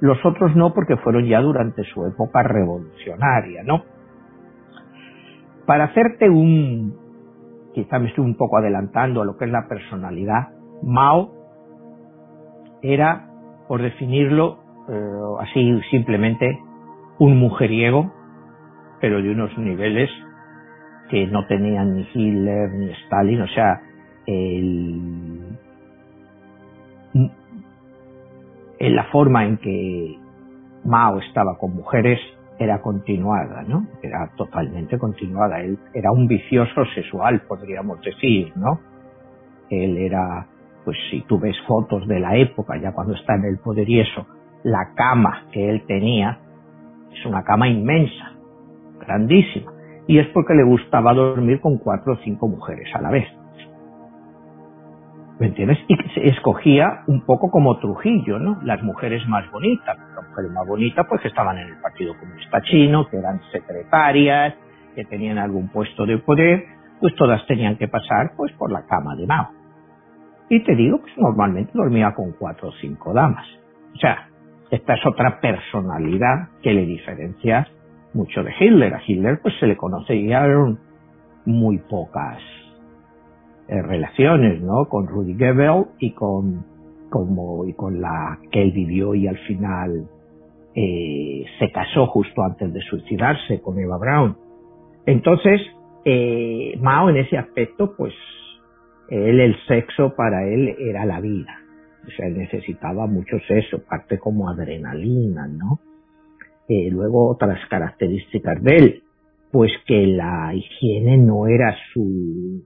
[0.00, 3.84] Los otros no porque fueron ya durante su época revolucionaria, ¿no?
[5.66, 6.94] Para hacerte un,
[7.74, 10.48] quizá me estoy un poco adelantando a lo que es la personalidad,
[10.82, 11.32] Mao
[12.82, 13.30] era,
[13.68, 16.58] por definirlo eh, así simplemente,
[17.18, 18.12] un mujeriego
[19.04, 20.08] pero de unos niveles
[21.10, 23.82] que no tenían ni Hitler ni Stalin, o sea,
[24.26, 25.58] el,
[28.78, 30.18] en la forma en que
[30.84, 32.20] Mao estaba con mujeres
[32.58, 33.87] era continuada, ¿no?
[34.02, 35.60] Era totalmente continuada.
[35.60, 38.80] Él era un vicioso sexual, podríamos decir, ¿no?
[39.70, 40.46] Él era,
[40.84, 44.00] pues si tú ves fotos de la época, ya cuando está en el poder y
[44.00, 44.26] eso,
[44.62, 46.38] la cama que él tenía
[47.12, 48.32] es una cama inmensa,
[49.00, 49.72] grandísima,
[50.06, 53.26] y es porque le gustaba dormir con cuatro o cinco mujeres a la vez.
[55.38, 55.78] ¿Me entiendes?
[55.88, 58.60] Y se escogía un poco como Trujillo, ¿no?
[58.62, 59.98] Las mujeres más bonitas.
[60.14, 64.54] Las mujeres más bonitas, pues que estaban en el Partido Comunista Chino, que eran secretarias,
[64.94, 66.64] que tenían algún puesto de poder,
[67.00, 69.50] pues todas tenían que pasar, pues, por la cama de Mao.
[70.48, 73.46] Y te digo, pues normalmente dormía con cuatro o cinco damas.
[73.94, 74.28] O sea,
[74.70, 77.66] esta es otra personalidad que le diferencia
[78.12, 78.94] mucho de Hitler.
[78.94, 80.78] A Hitler pues se le conocían
[81.44, 82.38] muy pocas
[83.68, 84.87] eh, relaciones, ¿no?
[84.88, 86.64] Con Rudy Goebbels y con,
[87.11, 90.09] como, y con la que él vivió y al final
[90.74, 94.37] eh, se casó justo antes de suicidarse con Eva Braun.
[95.07, 95.61] Entonces,
[96.05, 98.12] eh, Mao en ese aspecto, pues,
[99.09, 101.59] él, el sexo para él era la vida.
[102.07, 105.81] O sea, él necesitaba mucho sexo, parte como adrenalina, ¿no?
[106.68, 109.03] Eh, luego otras características de él,
[109.53, 112.64] pues que la higiene no era su,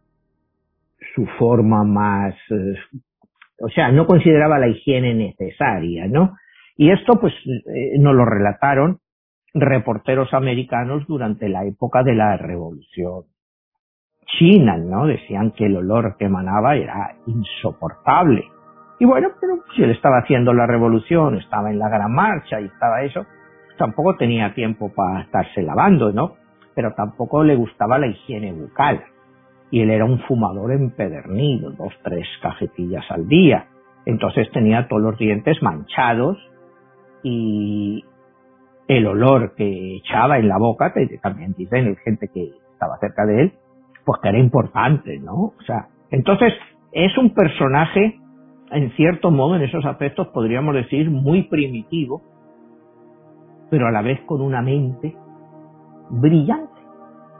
[1.19, 2.75] su forma más, eh,
[3.61, 6.37] o sea, no consideraba la higiene necesaria, ¿no?
[6.77, 7.35] Y esto pues
[7.75, 8.99] eh, nos lo relataron
[9.53, 13.25] reporteros americanos durante la época de la revolución
[14.39, 15.07] china, ¿no?
[15.07, 18.45] Decían que el olor que emanaba era insoportable.
[19.01, 22.67] Y bueno, pero si él estaba haciendo la revolución, estaba en la gran marcha y
[22.67, 23.27] estaba eso,
[23.79, 26.35] tampoco tenía tiempo para estarse lavando, ¿no?
[26.75, 29.03] Pero tampoco le gustaba la higiene bucal.
[29.71, 33.67] Y él era un fumador empedernido, dos, tres cajetillas al día.
[34.07, 36.39] Entonces tenía todos los dientes manchados
[37.23, 38.05] y,
[38.89, 43.43] el olor que echaba en la boca, que también dicen gente que estaba cerca de
[43.43, 43.53] él,
[44.05, 45.35] pues que era importante, ¿no?
[45.35, 46.55] O sea, entonces
[46.93, 48.19] es un personaje,
[48.71, 52.23] en cierto modo, en esos aspectos podríamos decir muy primitivo,
[53.71, 55.15] pero a la vez con una mente
[56.09, 56.81] brillante,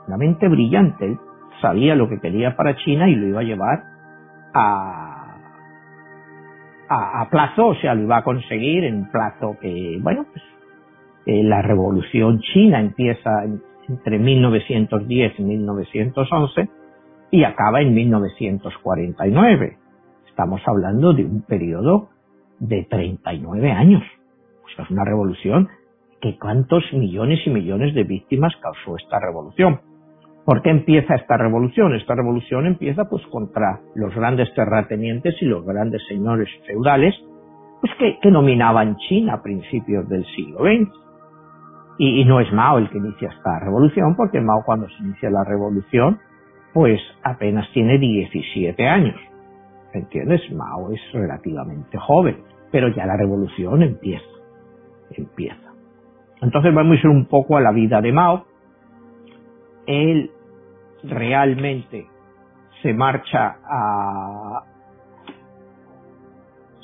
[0.07, 1.17] una mente brillante.
[1.61, 3.83] Sabía lo que quería para China y lo iba a llevar
[4.53, 5.15] a,
[7.29, 10.43] plazo, o sea, lo iba a conseguir en plazo que, bueno, pues
[11.25, 13.43] la revolución china empieza
[13.87, 16.69] entre 1910 y 1911
[17.31, 19.77] y acaba en 1949.
[20.27, 22.09] Estamos hablando de un periodo
[22.59, 24.03] de 39 años.
[24.63, 25.69] O es una revolución
[26.21, 29.81] que cuántos millones y millones de víctimas causó esta revolución.
[30.49, 31.93] ¿Por qué empieza esta revolución?
[31.93, 37.13] Esta revolución empieza pues contra los grandes terratenientes y los grandes señores feudales
[37.79, 40.91] pues que, que dominaban China a principios del siglo XX.
[41.99, 45.29] Y, y, no es Mao el que inicia esta revolución, porque Mao cuando se inicia
[45.29, 46.17] la revolución,
[46.73, 49.19] pues apenas tiene 17 años.
[49.93, 50.41] ¿Entiendes?
[50.51, 52.37] Mao es relativamente joven,
[52.71, 54.25] pero ya la revolución empieza.
[55.11, 55.73] Empieza.
[56.41, 58.45] Entonces vamos a ir un poco a la vida de Mao.
[59.85, 60.31] Él
[61.03, 62.07] realmente
[62.81, 64.63] se marcha a...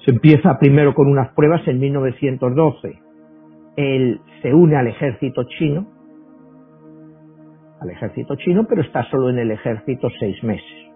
[0.03, 2.99] Se empieza primero con unas pruebas en 1912.
[3.75, 5.87] Él se une al ejército chino,
[7.81, 10.91] al ejército chino, pero está solo en el ejército seis meses.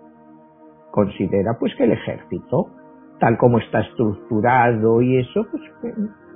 [0.92, 2.68] Considera pues que el ejército,
[3.20, 5.64] tal como está estructurado y eso, pues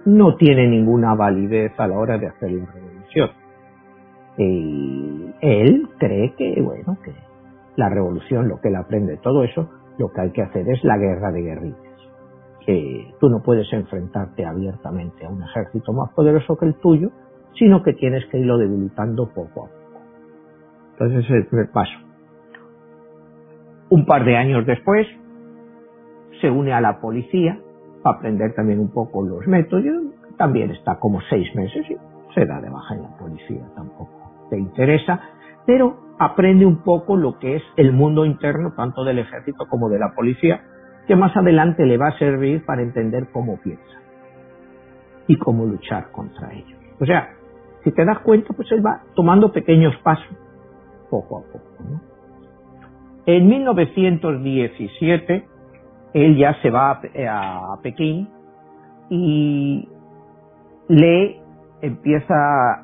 [0.06, 3.43] no tiene ninguna validez a la hora de hacer la revolución.
[4.38, 7.14] Y él cree que, bueno, que
[7.76, 10.98] la revolución, lo que él aprende, todo eso, lo que hay que hacer es la
[10.98, 11.78] guerra de guerrillas.
[12.66, 17.12] Que tú no puedes enfrentarte abiertamente a un ejército más poderoso que el tuyo,
[17.60, 20.02] sino que tienes que irlo debilitando poco a poco.
[20.94, 21.94] Entonces es el primer paso.
[23.90, 25.06] Un par de años después,
[26.42, 27.60] se une a la policía
[28.04, 29.86] aprender también un poco los métodos.
[30.38, 31.96] También está como seis meses y
[32.34, 35.20] se da de baja en la policía, tampoco te interesa,
[35.66, 40.00] pero aprende un poco lo que es el mundo interno, tanto del ejército como de
[40.00, 40.62] la policía,
[41.08, 43.84] que más adelante le va a servir para entender cómo piensa
[45.28, 46.80] y cómo luchar contra ellos.
[47.00, 47.30] O sea,
[47.84, 50.38] si te das cuenta, pues él va tomando pequeños pasos,
[51.10, 51.60] poco a poco.
[53.26, 55.48] En 1917,
[56.14, 58.30] él ya se va a, Pekín
[59.10, 59.88] y
[60.88, 61.42] lee,
[61.84, 62.34] empieza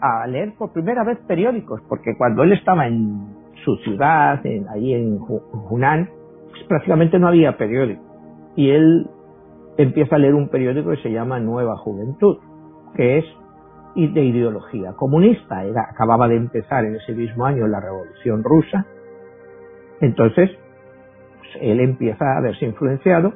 [0.02, 3.34] a leer por primera vez periódicos, porque cuando él estaba en
[3.64, 5.18] su ciudad, en, ahí en
[5.70, 6.10] Hunan,
[6.50, 8.04] pues prácticamente no había periódico.
[8.58, 9.08] Y él
[9.78, 12.40] empieza a leer un periódico que se llama Nueva Juventud,
[12.94, 13.26] que es
[13.96, 15.64] de ideología comunista.
[15.64, 18.86] Era, acababa de empezar en ese mismo año la Revolución Rusa.
[20.02, 20.50] Entonces,
[21.62, 23.32] él empieza a verse influenciado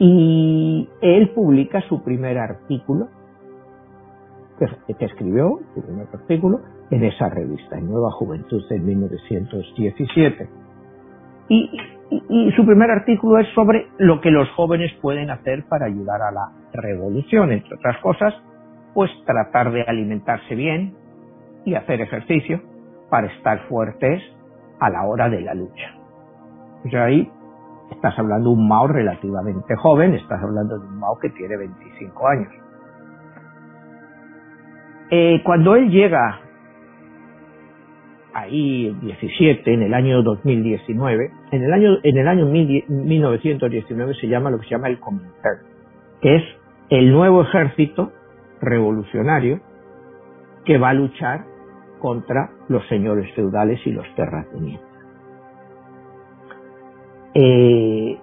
[0.00, 3.08] y él publica su primer artículo,
[4.58, 10.48] que, escribió, su primer artículo, en esa revista, en Nueva Juventud, en 1917.
[11.48, 11.70] Y,
[12.28, 16.32] y, su primer artículo es sobre lo que los jóvenes pueden hacer para ayudar a
[16.32, 18.34] la revolución, entre otras cosas,
[18.94, 20.94] pues tratar de alimentarse bien
[21.64, 22.60] y hacer ejercicio
[23.10, 24.22] para estar fuertes
[24.80, 25.94] a la hora de la lucha.
[26.82, 27.30] Pues ahí
[27.90, 32.28] estás hablando de un Mao relativamente joven, estás hablando de un Mao que tiene 25
[32.28, 32.67] años.
[35.10, 36.40] Eh, cuando él llega
[38.34, 44.50] ahí 17, en el año 2019, en el año, en el año 1919 se llama
[44.50, 45.60] lo que se llama el Comintern,
[46.20, 46.42] que es
[46.90, 48.12] el nuevo ejército
[48.60, 49.60] revolucionario
[50.64, 51.44] que va a luchar
[51.98, 54.86] contra los señores feudales y los terratenientes.
[57.34, 58.18] Eh,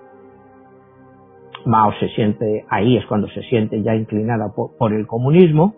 [1.66, 5.76] Mao se siente, ahí es cuando se siente ya inclinada por, el comunismo,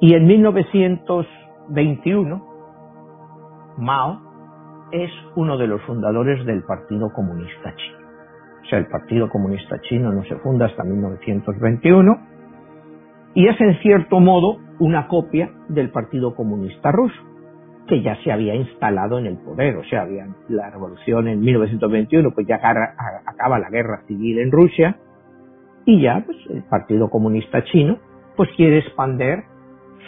[0.00, 2.56] y en 1921
[3.78, 4.20] Mao
[4.92, 7.98] es uno de los fundadores del Partido Comunista Chino.
[8.62, 12.18] O sea, el Partido Comunista Chino no se funda hasta 1921
[13.34, 17.20] y es en cierto modo una copia del Partido Comunista Ruso
[17.86, 22.32] que ya se había instalado en el poder, o sea, había la revolución en 1921,
[22.34, 24.98] pues ya acaba la guerra civil en Rusia
[25.84, 27.98] y ya pues el Partido Comunista Chino
[28.36, 29.44] pues quiere expander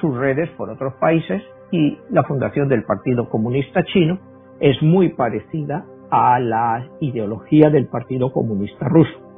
[0.00, 4.18] sus redes por otros países y la fundación del Partido Comunista Chino
[4.60, 9.28] es muy parecida a la ideología del Partido Comunista Ruso.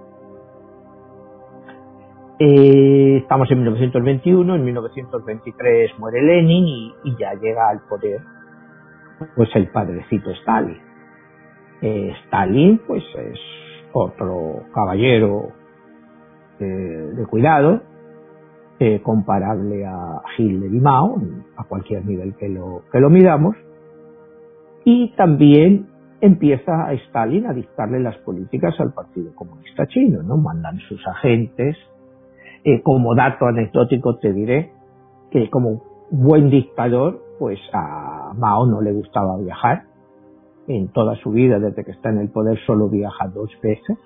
[2.38, 6.66] Eh, estamos en 1921, en 1923 muere Lenin
[7.04, 8.20] y, ya llega al poder
[9.36, 10.78] pues el padrecito Stalin.
[11.82, 13.38] Eh, Stalin pues es
[13.92, 15.48] otro caballero
[16.60, 17.82] eh, de cuidado,
[19.02, 21.20] comparable a Hitler y Mao,
[21.56, 23.54] a cualquier nivel que lo, que lo midamos,
[24.84, 25.88] y también
[26.20, 30.36] empieza a Stalin a dictarle las políticas al Partido Comunista Chino, ¿no?
[30.36, 31.76] Mandan sus agentes.
[32.64, 34.72] Eh, como dato anecdótico te diré
[35.30, 39.84] que como buen dictador, pues a Mao no le gustaba viajar.
[40.68, 43.98] En toda su vida, desde que está en el poder, solo viaja dos veces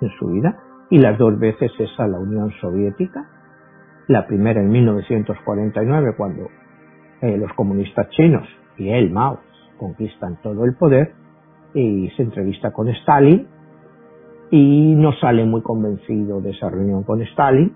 [0.00, 0.58] en su vida.
[0.92, 3.24] Y las dos veces es a la Unión Soviética.
[4.08, 6.48] La primera en 1949, cuando
[7.22, 9.40] eh, los comunistas chinos y él, Mao,
[9.78, 11.14] conquistan todo el poder
[11.72, 13.46] y se entrevista con Stalin
[14.50, 17.72] y no sale muy convencido de esa reunión con Stalin.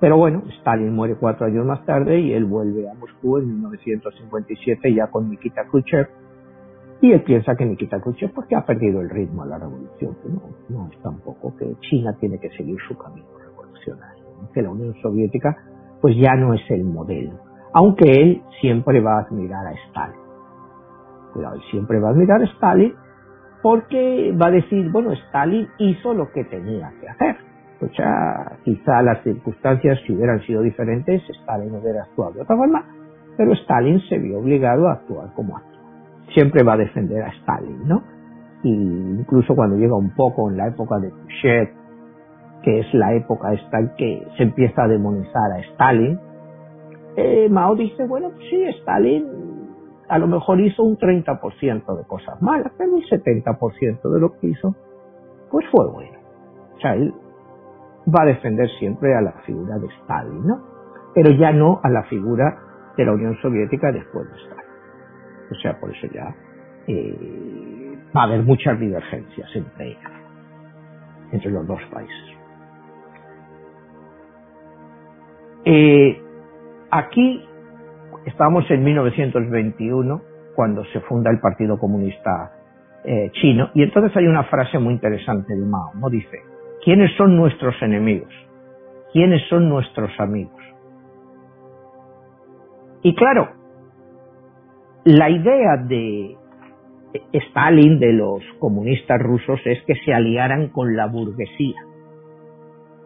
[0.00, 4.92] Pero bueno, Stalin muere cuatro años más tarde y él vuelve a Moscú en 1957
[4.92, 6.08] ya con Nikita Khrushchev
[7.00, 10.42] y él piensa que Nikita Khrushchev porque ha perdido el ritmo a la revolución, no,
[10.68, 15.56] no es tampoco que China tiene que seguir su camino revolucionario, que la Unión Soviética
[16.00, 17.38] pues ya no es el modelo,
[17.72, 20.26] aunque él siempre va a admirar a Stalin
[21.36, 22.94] cuidado, siempre va a admirar a Stalin
[23.62, 27.36] porque va a decir, bueno, Stalin hizo lo que tenía que hacer.
[27.80, 32.84] O sea, quizá las circunstancias si hubieran sido diferentes, Stalin hubiera actuado de otra forma,
[33.36, 35.75] pero Stalin se vio obligado a actuar como actuó.
[36.34, 38.02] Siempre va a defender a Stalin, ¿no?
[38.62, 41.68] Y incluso cuando llega un poco en la época de Khrushchev,
[42.62, 46.18] que es la época esta en que se empieza a demonizar a Stalin,
[47.16, 49.46] eh, Mao dice, bueno, pues sí, Stalin
[50.08, 54.48] a lo mejor hizo un 30% de cosas malas, pero el 70% de lo que
[54.48, 54.74] hizo,
[55.50, 56.18] pues fue bueno.
[56.76, 57.12] O sea, él
[58.06, 60.62] va a defender siempre a la figura de Stalin, ¿no?
[61.14, 62.58] Pero ya no a la figura
[62.96, 64.55] de la Unión Soviética después de Stalin.
[65.50, 66.34] O sea, por eso ya
[66.86, 70.12] eh, va a haber muchas divergencias entre ellas,
[71.32, 72.36] entre los dos países.
[75.64, 76.22] Eh,
[76.90, 77.42] aquí
[78.26, 80.20] Estamos en 1921,
[80.56, 82.50] cuando se funda el Partido Comunista
[83.04, 86.10] eh, Chino, y entonces hay una frase muy interesante de Mao, ¿no?
[86.10, 86.40] Dice,
[86.84, 88.32] ¿quiénes son nuestros enemigos?
[89.12, 90.60] ¿Quiénes son nuestros amigos?
[93.02, 93.50] Y claro,
[95.06, 96.36] la idea de
[97.32, 101.80] Stalin, de los comunistas rusos, es que se aliaran con la burguesía.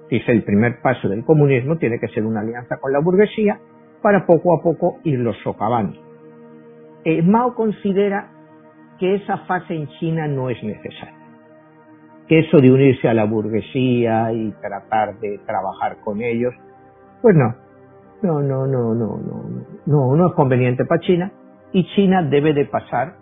[0.08, 3.60] Dice, el primer paso del comunismo tiene que ser una alianza con la burguesía
[4.00, 5.98] para poco a poco irlos socavando.
[7.04, 8.30] Eh, Mao considera
[8.98, 11.14] que esa fase en China no es necesaria,
[12.26, 16.54] que eso de unirse a la burguesía y tratar de trabajar con ellos,
[17.20, 17.54] pues no,
[18.22, 21.32] no, no, no, no, no, no, no es conveniente para China
[21.72, 23.14] y China debe de pasar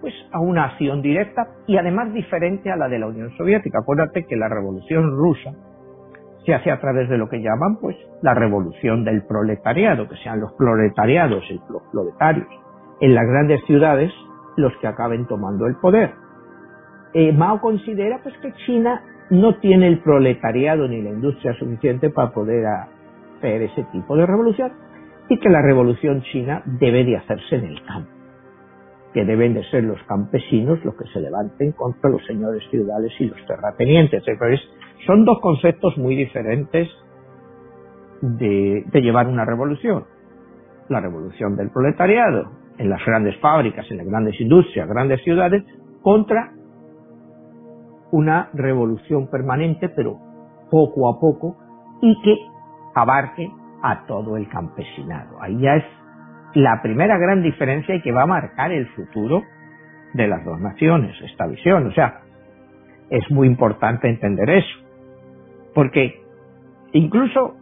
[0.00, 3.78] pues a una acción directa y además diferente a la de la Unión Soviética.
[3.78, 5.52] Acuérdate que la revolución rusa
[6.44, 10.40] se hace a través de lo que llaman pues la revolución del proletariado, que sean
[10.40, 12.48] los proletariados, los proletarios,
[13.00, 14.12] en las grandes ciudades
[14.56, 16.12] los que acaben tomando el poder.
[17.14, 22.32] Eh, Mao considera pues que China no tiene el proletariado ni la industria suficiente para
[22.32, 24.72] poder hacer ese tipo de revolución
[25.28, 28.10] y que la revolución china debe de hacerse en el campo,
[29.12, 33.26] que deben de ser los campesinos los que se levanten contra los señores ciudades y
[33.26, 34.22] los terratenientes.
[34.26, 34.60] Entonces,
[35.06, 36.88] son dos conceptos muy diferentes
[38.20, 40.04] de, llevar una revolución.
[40.88, 45.64] La revolución del proletariado en las grandes fábricas, en las grandes industrias, grandes ciudades,
[46.02, 46.52] contra
[48.10, 50.18] una revolución permanente, pero
[50.70, 51.56] poco a poco,
[52.02, 52.36] y que
[52.94, 53.50] abarque
[53.86, 55.36] a todo el campesinado.
[55.42, 55.84] Ahí ya es
[56.54, 59.42] la primera gran diferencia y que va a marcar el futuro
[60.14, 61.88] de las dos naciones, esta visión.
[61.88, 62.22] O sea,
[63.10, 64.78] es muy importante entender eso.
[65.74, 66.22] Porque
[66.92, 67.56] incluso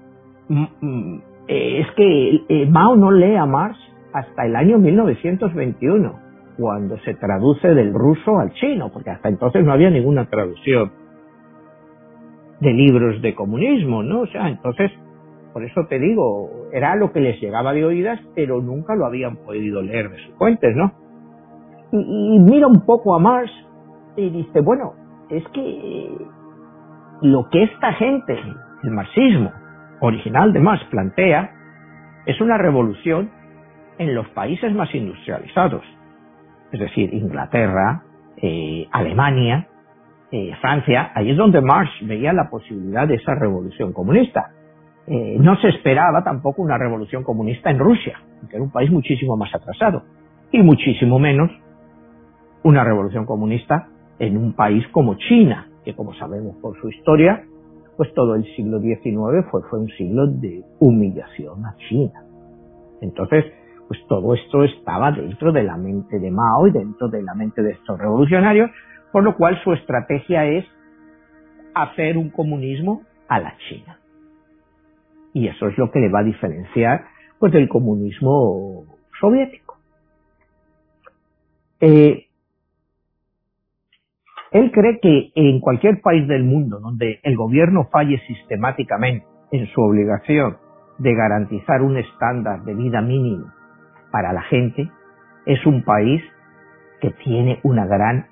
[0.49, 3.77] mm, mm, eh, es que eh, Mao no lee a Marx
[4.12, 6.20] hasta el año 1921,
[6.57, 10.93] cuando se traduce del ruso al chino, porque hasta entonces no había ninguna traducción
[12.61, 14.20] de libros de comunismo, ¿no?
[14.20, 14.93] O sea, entonces,
[15.53, 19.36] por eso te digo, era lo que les llegaba de oídas, pero nunca lo habían
[19.36, 20.92] podido leer de sus fuentes, ¿no?
[21.92, 23.50] Y, mira un poco a Marx
[24.16, 24.94] y dice, bueno,
[25.28, 26.16] es que
[27.22, 28.38] lo que esta gente,
[28.82, 29.53] el marxismo
[30.00, 31.50] original de Marx, plantea
[32.26, 33.30] es una revolución
[33.98, 35.84] en los países más industrializados,
[36.72, 38.03] es decir, Inglaterra,
[38.36, 39.68] eh, Alemania,
[40.30, 44.50] eh, Francia, ahí es donde Marx veía la posibilidad de esa revolución comunista.
[45.07, 49.36] Eh, no se esperaba tampoco una revolución comunista en Rusia, que era un país muchísimo
[49.36, 50.03] más atrasado,
[50.53, 51.50] y muchísimo menos
[52.62, 53.88] una revolución comunista
[54.18, 57.44] en un país como China, que como sabemos por su historia,
[57.96, 62.24] pues todo el siglo XIX fue, fue un siglo de humillación a China.
[63.00, 63.44] Entonces,
[63.88, 67.62] pues todo esto estaba dentro de la mente de Mao y dentro de la mente
[67.62, 68.70] de estos revolucionarios,
[69.11, 70.64] por lo cual su estrategia es
[71.74, 73.98] hacer un comunismo a la China.
[75.33, 77.07] Y eso es lo que le va a diferenciar
[77.39, 78.85] pues del comunismo
[79.18, 79.76] soviético.
[81.80, 82.26] Eh,
[84.53, 89.80] él cree que en cualquier país del mundo donde el gobierno falle sistemáticamente en su
[89.80, 90.59] obligación
[90.99, 93.53] de garantizar un estándar de vida mínimo
[94.11, 94.89] para la gente,
[95.47, 96.22] es un país
[97.01, 98.26] que tiene una gran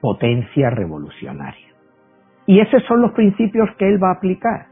[0.00, 1.68] potencia revolucionaria.
[2.46, 4.71] Y esos son los principios que él va a aplicar.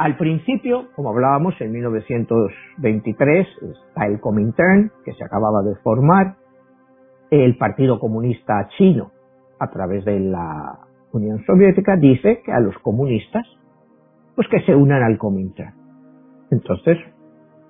[0.00, 6.36] Al principio, como hablábamos, en 1923 está el Comintern, que se acababa de formar,
[7.30, 9.10] el Partido Comunista Chino,
[9.58, 10.78] a través de la
[11.12, 13.44] Unión Soviética, dice que a los comunistas,
[14.36, 15.74] pues que se unan al Comintern.
[16.50, 16.96] Entonces,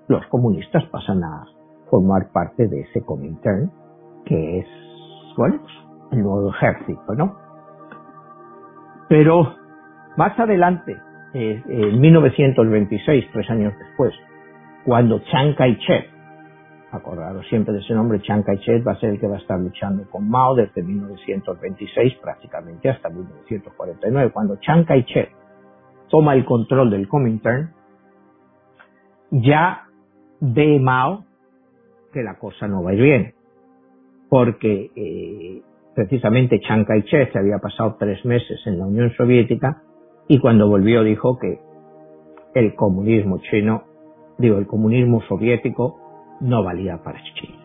[0.07, 1.47] los comunistas pasan a
[1.91, 3.73] formar parte de ese Comintern,
[4.25, 4.67] que es
[5.37, 5.61] bueno,
[6.13, 7.35] el nuevo ejército, ¿no?
[9.09, 9.53] Pero
[10.17, 10.97] más adelante,
[11.35, 14.13] eh, en 1926, tres años después,
[14.85, 16.11] cuando Chiang Kai-shek,
[16.93, 19.59] acordaros siempre de ese nombre, Chiang Kai-shek va a ser el que va a estar
[19.59, 25.31] luchando con Mao desde 1926 prácticamente hasta 1949, cuando Chiang Kai-shek
[26.09, 27.73] toma el control del Comintern,
[29.31, 29.85] ya
[30.41, 31.25] ve Mao
[32.13, 33.35] que la cosa no va a ir bien
[34.31, 35.63] porque eh,
[35.95, 39.83] precisamente Chiang Kai-shek se había pasado tres meses en la Unión Soviética
[40.31, 41.59] y cuando volvió dijo que
[42.55, 43.83] el comunismo chino,
[44.39, 45.99] digo, el comunismo soviético
[46.41, 47.59] no valía para China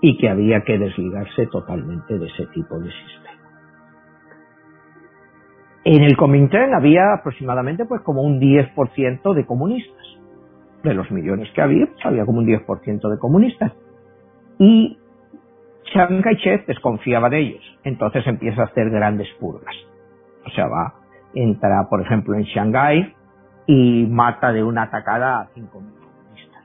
[0.00, 3.42] y que había que desligarse totalmente de ese tipo de sistema.
[5.82, 10.06] En el Comintern había aproximadamente pues como un 10% de comunistas.
[10.84, 13.72] De los millones que había, pues, había como un 10% de comunistas.
[14.60, 14.96] Y
[15.82, 19.74] Chiang Kai-shek desconfiaba de ellos, entonces empieza a hacer grandes purgas.
[20.46, 20.94] O sea, va,
[21.42, 23.14] entra, por ejemplo, en Shanghái
[23.66, 26.64] y mata de una atacada a 5.000 comunistas.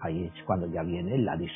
[0.00, 1.52] Ahí es cuando ya viene la dis.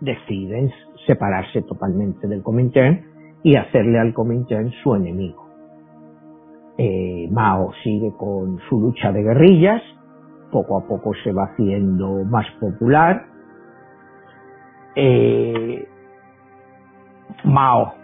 [0.00, 0.70] Deciden
[1.06, 3.04] separarse totalmente del Comintern
[3.42, 5.48] y hacerle al Comintern su enemigo.
[6.78, 9.82] Eh, Mao sigue con su lucha de guerrillas,
[10.52, 13.26] poco a poco se va haciendo más popular,
[14.94, 15.88] eh,
[17.44, 17.94] Mao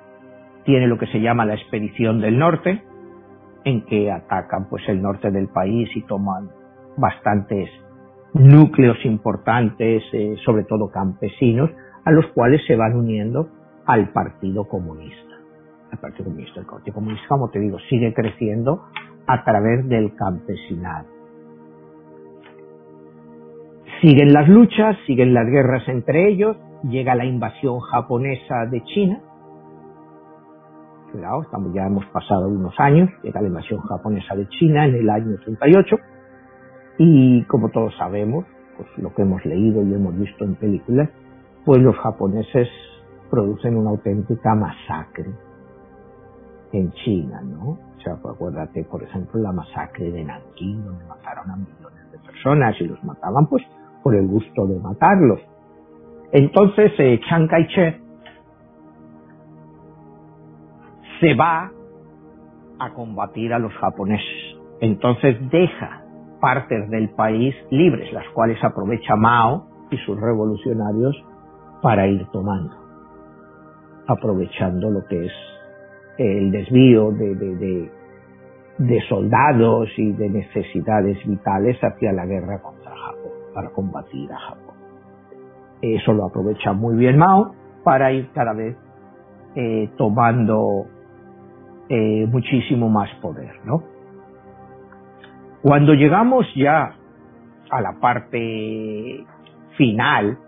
[0.64, 2.82] tiene lo que se llama la expedición del norte,
[3.64, 6.50] en que atacan pues el norte del país y toman
[6.96, 7.68] bastantes
[8.34, 11.70] núcleos importantes, eh, sobre todo campesinos,
[12.04, 13.48] a los cuales se van uniendo
[13.86, 15.34] al Partido Comunista.
[15.92, 18.82] El Partido Comunista, el Partido Comunista, como te digo, sigue creciendo
[19.26, 21.06] a través del campesinado.
[24.00, 29.20] Siguen las luchas, siguen las guerras entre ellos, llega la invasión japonesa de China.
[31.14, 35.36] Estamos, ya hemos pasado unos años, llega la invasión japonesa de China en el año
[35.44, 35.96] 38
[36.98, 38.44] y como todos sabemos,
[38.76, 41.08] pues lo que hemos leído y hemos visto en películas,
[41.64, 42.68] pues los japoneses
[43.30, 45.30] producen una auténtica masacre
[46.72, 47.78] en China, ¿no?
[47.96, 52.18] O sea, pues acuérdate, por ejemplo, la masacre de Nankín, donde mataron a millones de
[52.18, 53.62] personas y los mataban pues
[54.02, 55.40] por el gusto de matarlos.
[56.32, 58.03] Entonces eh, Chiang Kai-shek
[61.24, 61.70] se va
[62.78, 64.58] a combatir a los japoneses.
[64.80, 66.02] Entonces deja
[66.38, 71.16] partes del país libres, las cuales aprovecha Mao y sus revolucionarios
[71.80, 72.74] para ir tomando,
[74.06, 75.32] aprovechando lo que es
[76.18, 77.90] el desvío de, de,
[78.78, 84.74] de soldados y de necesidades vitales hacia la guerra contra Japón, para combatir a Japón.
[85.80, 88.76] Eso lo aprovecha muy bien Mao para ir cada vez
[89.54, 90.86] eh, tomando
[91.88, 93.82] eh, muchísimo más poder, ¿no?
[95.62, 96.94] Cuando llegamos ya
[97.70, 99.24] a la parte
[99.76, 100.38] final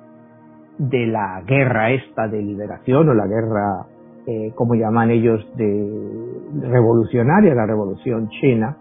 [0.78, 3.86] de la guerra esta de liberación o la guerra,
[4.26, 8.76] eh, como llaman ellos, de revolucionaria, la revolución china,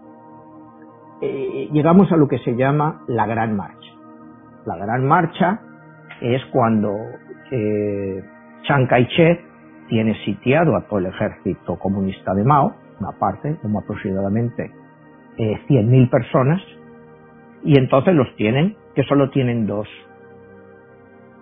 [1.72, 3.90] llegamos a lo que se llama la Gran Marcha.
[4.66, 5.60] La Gran Marcha
[6.20, 6.90] es cuando
[7.50, 8.22] eh,
[8.62, 9.45] Chiang Kai-shek
[9.88, 14.70] tiene sitiado a todo el ejército comunista de Mao, una parte, como aproximadamente
[15.38, 16.62] eh, 100.000 personas,
[17.62, 19.88] y entonces los tienen, que solo tienen dos,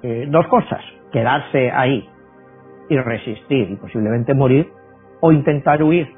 [0.02, 0.80] eh, dos cosas,
[1.12, 2.08] quedarse ahí
[2.88, 4.70] y resistir y posiblemente morir,
[5.20, 6.08] o intentar huir.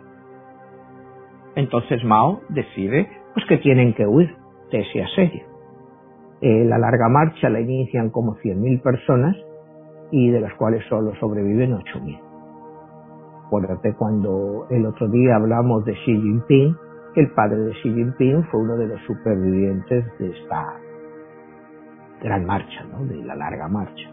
[1.55, 4.35] Entonces Mao decide pues que tienen que huir
[4.71, 5.45] de ese asedio.
[6.41, 9.37] Eh, la larga marcha la inician como 100.000 personas
[10.11, 12.21] y de las cuales solo sobreviven 8.000.
[13.47, 16.77] Acuérdate cuando el otro día hablamos de Xi Jinping,
[17.15, 20.75] el padre de Xi Jinping fue uno de los supervivientes de esta
[22.23, 23.05] gran marcha, ¿no?
[23.05, 24.11] de la larga marcha.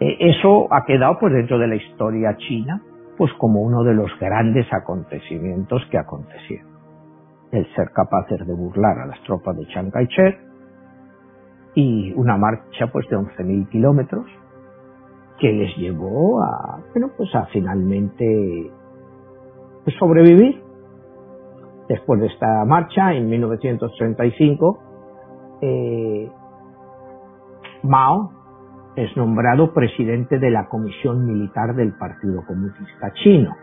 [0.00, 2.82] Eh, eso ha quedado pues dentro de la historia china
[3.16, 6.72] pues como uno de los grandes acontecimientos que acontecieron.
[7.52, 10.51] El ser capaces de burlar a las tropas de Chiang Kai-shek
[11.74, 14.26] y una marcha pues de 11.000 kilómetros
[15.38, 18.70] que les llevó a, bueno, pues a finalmente
[19.84, 20.62] pues, sobrevivir.
[21.88, 24.78] Después de esta marcha, en 1935,
[25.62, 26.30] eh,
[27.82, 28.30] Mao
[28.94, 33.56] es nombrado presidente de la Comisión Militar del Partido Comunista Chino.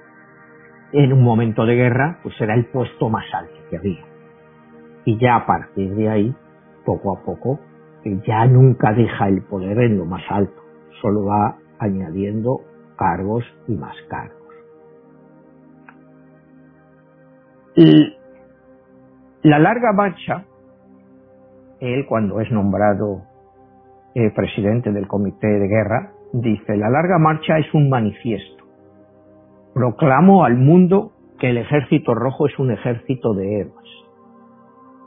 [0.92, 4.06] En un momento de guerra, pues era el puesto más alto que había.
[5.06, 6.36] Y ya a partir de ahí,
[6.84, 7.60] poco a poco,
[8.04, 10.62] ya nunca deja el poder en lo más alto,
[11.02, 12.62] solo va añadiendo
[12.98, 14.40] cargos y más cargos.
[19.42, 20.44] La larga marcha,
[21.80, 23.22] él cuando es nombrado
[24.16, 28.66] eh, presidente del Comité de Guerra, dice, la larga marcha es un manifiesto.
[29.74, 33.90] Proclamo al mundo que el ejército rojo es un ejército de héroes,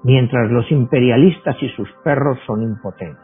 [0.03, 3.19] mientras los imperialistas y sus perros son impotentes.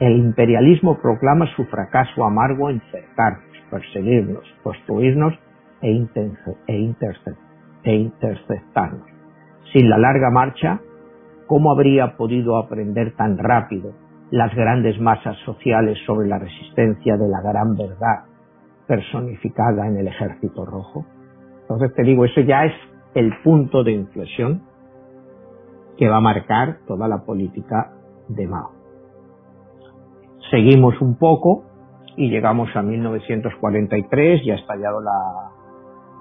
[0.00, 5.34] El imperialismo proclama su fracaso amargo en cercarnos, perseguirnos, construirnos
[5.82, 6.76] e, e,
[7.84, 9.06] e interceptarnos.
[9.72, 10.80] Sin la larga marcha,
[11.46, 13.92] ¿cómo habría podido aprender tan rápido
[14.30, 18.24] las grandes masas sociales sobre la resistencia de la gran verdad
[18.86, 21.06] personificada en el ejército rojo.
[21.62, 22.72] Entonces te digo, eso ya es
[23.14, 24.62] el punto de inflexión
[25.98, 27.90] que va a marcar toda la política
[28.28, 28.70] de Mao.
[30.50, 31.64] Seguimos un poco
[32.16, 35.50] y llegamos a 1943, ya ha estallado la,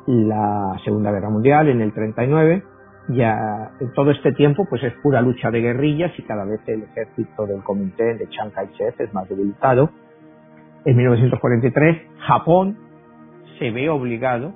[0.07, 2.63] la Segunda Guerra Mundial en el 39,
[3.09, 7.45] ya todo este tiempo pues es pura lucha de guerrillas y cada vez el ejército
[7.45, 9.91] del comité de Chiang Kai-shek es más debilitado.
[10.85, 12.77] En 1943 Japón
[13.59, 14.53] se ve obligado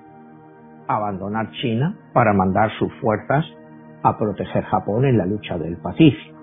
[0.88, 3.46] a abandonar China para mandar sus fuerzas
[4.04, 6.38] a proteger Japón en la lucha del Pacífico.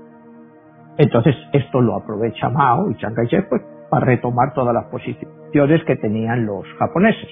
[0.98, 5.96] Entonces esto lo aprovecha Mao y Chiang Kai-shek pues, para retomar todas las posiciones que
[5.96, 7.28] tenían los japoneses.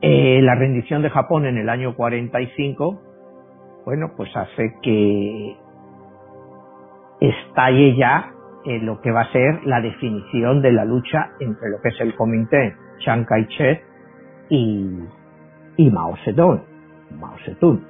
[0.00, 3.02] Eh, la rendición de Japón en el año 45,
[3.84, 5.56] bueno, pues hace que
[7.20, 8.32] estalle ya
[8.64, 12.00] en lo que va a ser la definición de la lucha entre lo que es
[12.00, 13.82] el comité Chiang Kai-shek
[14.50, 16.77] y Mao Zedong.
[17.10, 17.80] Mao Zedong.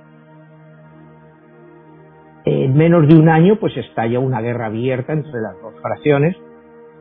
[2.45, 6.37] En menos de un año, pues estalla una guerra abierta entre las dos fracciones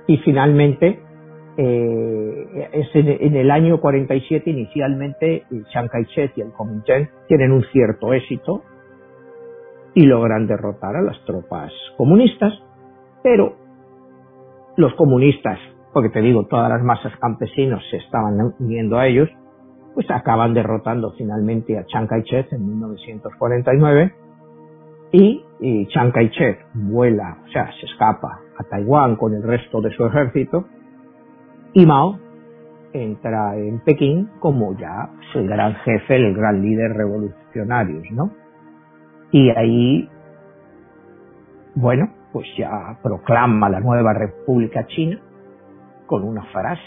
[0.08, 1.00] y finalmente
[1.58, 8.14] eh, es en, el año 47 inicialmente Chiang Kai-shek y el Kuomintang tienen un cierto
[8.14, 8.64] éxito
[9.96, 12.54] y logran derrotar a las tropas comunistas,
[13.24, 13.56] pero
[14.76, 15.58] los comunistas,
[15.92, 19.28] porque te digo, todas las masas campesinos se estaban uniendo a ellos,
[19.98, 24.14] pues acaban derrotando finalmente a Chiang Kai-shek en 1949
[25.12, 29.90] y, y Chiang Kai-shek vuela, o sea, se escapa a Taiwán con el resto de
[29.96, 30.66] su ejército.
[31.74, 32.20] Y Mao
[32.94, 38.30] entra en Pekín como ya el gran jefe, el gran líder revolucionario, ¿no?
[39.32, 40.08] Y ahí,
[41.74, 45.20] bueno, pues ya proclama la nueva República China
[46.06, 46.84] con una frase,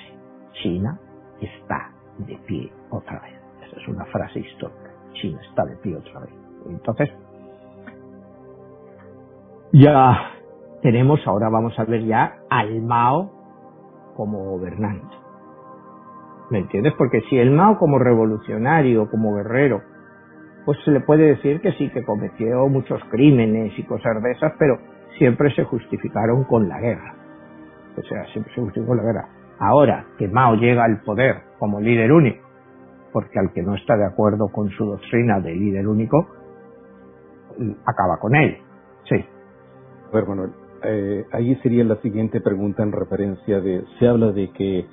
[0.62, 0.96] China
[1.40, 3.34] está de pie otra vez.
[3.66, 6.34] Esa es una frase histórica, China está de pie otra vez.
[6.66, 7.10] Entonces,
[9.72, 10.32] ya
[10.82, 13.30] tenemos, ahora vamos a ver ya al Mao
[14.16, 15.14] como gobernante.
[16.50, 16.94] ¿Me entiendes?
[16.98, 19.82] Porque si el Mao como revolucionario, como guerrero,
[20.64, 24.52] pues se le puede decir que sí, que cometió muchos crímenes y cosas de esas,
[24.58, 24.78] pero
[25.18, 27.14] siempre se justificaron con la guerra.
[27.96, 29.28] O sea, siempre se justificó con la guerra.
[29.58, 32.49] Ahora que Mao llega al poder como líder único,
[33.12, 36.26] porque al que no está de acuerdo con su doctrina de líder único,
[37.84, 38.58] acaba con él.
[39.08, 39.24] Sí.
[40.12, 40.50] A Manuel,
[40.82, 44.86] eh, ahí sería la siguiente pregunta en referencia de, se habla de que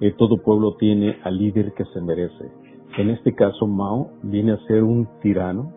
[0.00, 2.50] eh, todo pueblo tiene al líder que se merece.
[2.96, 5.72] En este caso, Mao viene a ser un tirano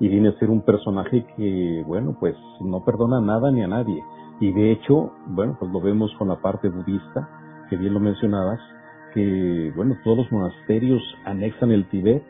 [0.00, 4.02] y viene a ser un personaje que, bueno, pues no perdona nada ni a nadie.
[4.40, 7.28] Y de hecho, bueno, pues lo vemos con la parte budista,
[7.68, 8.60] que bien lo mencionabas,
[9.14, 12.22] que, bueno, todos los monasterios anexan el Tibet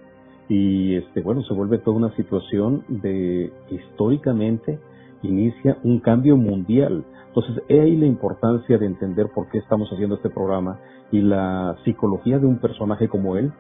[0.49, 4.79] y, este, bueno, se vuelve toda una situación de, históricamente,
[5.23, 7.05] inicia un cambio mundial.
[7.29, 10.79] Entonces, he ahí la importancia de entender por qué estamos haciendo este programa
[11.11, 13.51] y la psicología de un personaje como él,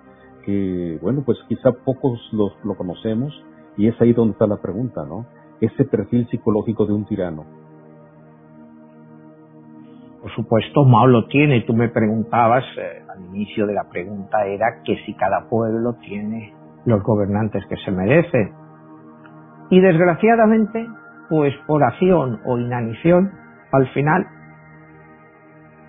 [0.45, 3.33] que, bueno, pues quizá pocos lo, lo conocemos
[3.79, 5.25] y es ahí donde está la pregunta, ¿no?
[5.61, 7.45] Ese perfil psicológico de un tirano.
[10.21, 11.63] Por supuesto, Mao lo tiene.
[11.63, 16.53] Tú me preguntabas, eh, al inicio de la pregunta era que si cada pueblo tiene
[16.85, 18.53] los gobernantes que se merece.
[19.71, 20.87] Y desgraciadamente,
[21.29, 23.33] pues por acción o inanición,
[23.73, 24.27] al final,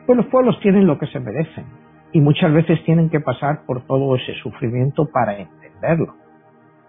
[0.06, 1.66] pues los pueblos tienen lo que se merecen.
[2.12, 6.16] Y muchas veces tienen que pasar por todo ese sufrimiento para entenderlo.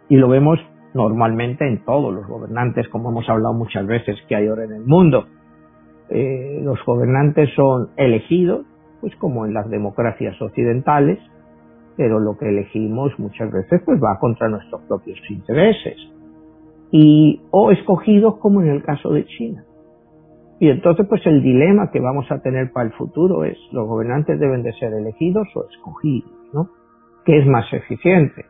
[0.09, 0.61] Y lo vemos
[0.95, 4.85] normalmente en todos los gobernantes, como hemos hablado muchas veces que hay ahora en el
[4.85, 5.27] mundo.
[6.09, 8.65] Eh, los gobernantes son elegidos,
[9.07, 11.21] pues como en las democracias occidentales,
[11.97, 15.97] pero lo que elegimos muchas veces pues va contra nuestros propios intereses.
[16.91, 19.65] Y, o escogidos como en el caso de China.
[20.59, 24.41] Y entonces pues el dilema que vamos a tener para el futuro es, los gobernantes
[24.41, 26.71] deben de ser elegidos o escogidos, ¿no?
[27.25, 28.45] ¿Qué es más eficiente?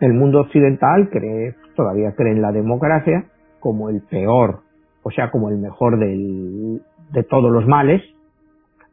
[0.00, 3.26] El mundo occidental cree, todavía cree en la democracia
[3.60, 4.62] como el peor,
[5.04, 8.02] o sea, como el mejor de todos los males.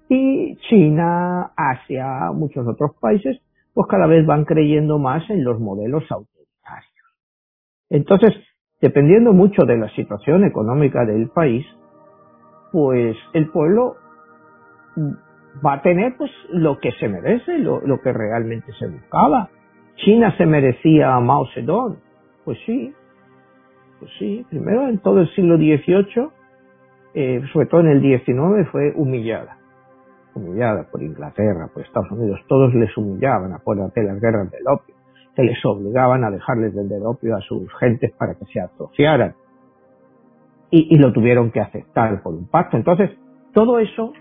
[0.10, 3.39] Y China, Asia, muchos otros países
[3.76, 6.49] pues cada vez van creyendo más en los modelos autoritarios.
[7.89, 8.34] Entonces,
[8.82, 11.66] dependiendo mucho de la situación económica del país,
[12.72, 13.95] pues el pueblo
[15.66, 19.49] va a tener pues lo que se merece, lo, que realmente se buscaba.
[19.95, 21.97] China se merecía a Mao Zedong,
[22.45, 22.93] pues sí,
[23.99, 26.30] pues sí, primero en todo el siglo XVIII,
[27.14, 29.59] eh, sobre todo en el XIX, fue humillada
[30.36, 34.95] humillada por Inglaterra, por Estados Unidos, todos les humillaban, acuérdate las guerras del opio,
[35.36, 39.36] que les obligaban a dejarles del opio a sus gentes para que se atrofiaran.
[40.71, 42.77] Y, lo tuvieron que aceptar por un pacto.
[42.77, 43.09] Entonces,
[43.53, 44.13] todo eso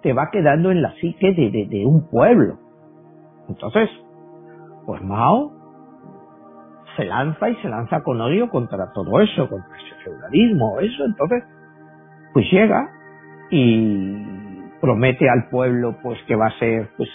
[0.00, 2.58] te va quedando en la psique de, de un pueblo.
[3.48, 3.90] Entonces,
[4.84, 5.50] pues Mao
[6.96, 11.04] se lanza y se lanza con odio contra todo eso, contra ese feudalismo, eso.
[11.04, 11.42] Entonces,
[12.32, 12.88] pues llega
[13.50, 14.45] y
[14.80, 17.08] promete al pueblo pues que va a ser pues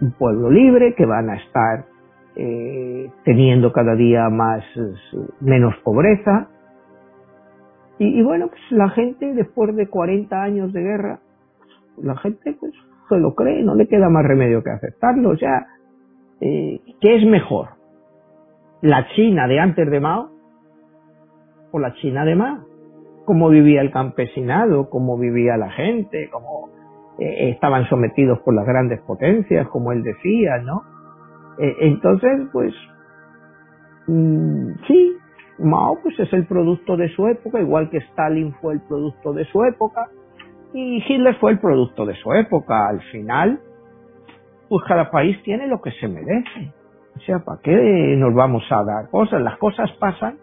[0.00, 1.84] un pueblo libre, que van a estar
[2.34, 4.64] eh, teniendo cada día más
[5.40, 6.48] menos pobreza.
[7.98, 11.20] Y, bueno, pues la gente después de 40 años de guerra,
[11.98, 12.72] la gente pues
[13.08, 15.30] se lo cree, no le queda más remedio que aceptarlo.
[15.30, 15.66] O sea,
[16.40, 17.68] eh, ¿qué es mejor?
[18.80, 20.30] ¿La China de antes de Mao
[21.70, 22.66] o la China de Mao?
[23.24, 24.90] ¿Cómo vivía el campesinado?
[24.90, 26.28] ¿Cómo vivía la gente?
[26.32, 26.71] ¿Cómo
[27.22, 30.82] eh, estaban sometidos por las grandes potencias, como él decía, ¿no?
[31.58, 32.74] Eh, entonces, pues,
[34.06, 35.16] mm, sí,
[35.58, 39.44] Mao pues es el producto de su época, igual que Stalin fue el producto de
[39.46, 40.08] su época,
[40.72, 42.88] y Hitler fue el producto de su época.
[42.88, 43.60] Al final,
[44.68, 46.72] pues cada país tiene lo que se merece.
[47.16, 49.42] O sea, ¿para qué nos vamos a dar cosas?
[49.42, 50.38] Las cosas pasan,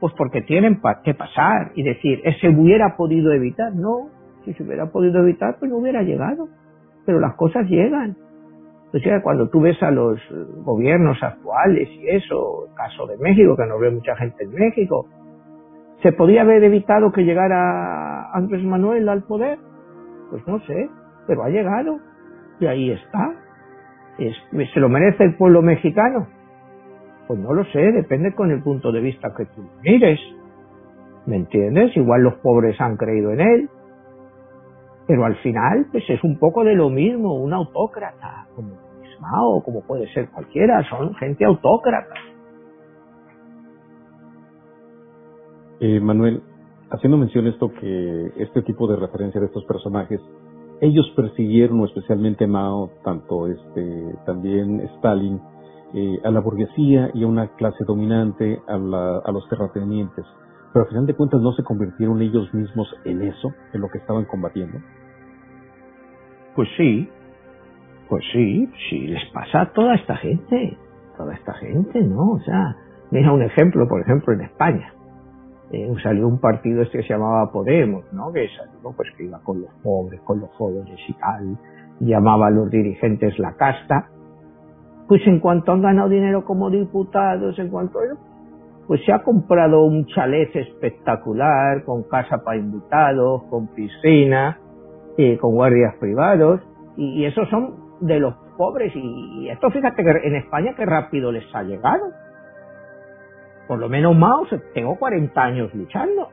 [0.00, 1.72] pues porque tienen que pasar.
[1.74, 3.74] Y decir, ¿ese hubiera podido evitar?
[3.74, 4.10] No,
[4.44, 6.48] si se hubiera podido evitar, pues no hubiera llegado.
[7.06, 8.16] Pero las cosas llegan.
[8.92, 10.18] O sea, cuando tú ves a los
[10.64, 15.06] gobiernos actuales y eso, el caso de México, que nos ve mucha gente en México,
[16.02, 19.58] ¿se podía haber evitado que llegara Andrés Manuel al poder?
[20.30, 20.88] Pues no sé,
[21.26, 21.98] pero ha llegado
[22.60, 23.34] y ahí está.
[24.72, 26.26] ¿Se lo merece el pueblo mexicano?
[27.26, 30.18] Pues no lo sé, depende con el punto de vista que tú mires.
[31.26, 31.94] ¿Me entiendes?
[31.94, 33.70] Igual los pobres han creído en él,
[35.08, 38.76] pero al final, pues es un poco de lo mismo, un autócrata, como
[39.18, 42.14] Mao, como puede ser cualquiera, son gente autócrata.
[45.80, 46.42] Eh, Manuel,
[46.90, 50.20] haciendo mención esto que este tipo de referencia de estos personajes,
[50.82, 55.40] ellos persiguieron, especialmente Mao, tanto este, también Stalin,
[55.94, 60.26] eh, a la burguesía y a una clase dominante, a, a los terratenientes
[60.72, 63.98] pero al final de cuentas no se convirtieron ellos mismos en eso, en lo que
[63.98, 64.78] estaban combatiendo.
[66.54, 67.08] Pues sí,
[68.08, 70.76] pues sí, sí, les pasa a toda esta gente,
[71.16, 72.32] toda esta gente, ¿no?
[72.32, 72.76] O sea,
[73.10, 74.92] mira un ejemplo, por ejemplo, en España.
[75.70, 78.32] eh, salió un partido este que se llamaba Podemos, ¿no?
[78.32, 81.58] Que salió, pues que iba con los pobres, con los jóvenes y tal,
[82.00, 84.08] llamaba a los dirigentes la casta.
[85.08, 87.98] Pues en cuanto han ganado dinero como diputados, en cuanto
[88.88, 94.58] pues se ha comprado un chalet espectacular, con casa para invitados, con piscina,
[95.16, 96.60] eh, con guardias privados,
[96.96, 101.30] y, esos son de los pobres, y, y esto fíjate que en España qué rápido
[101.30, 102.02] les ha llegado
[103.68, 106.30] por lo menos Mao, tengo 40 años luchando.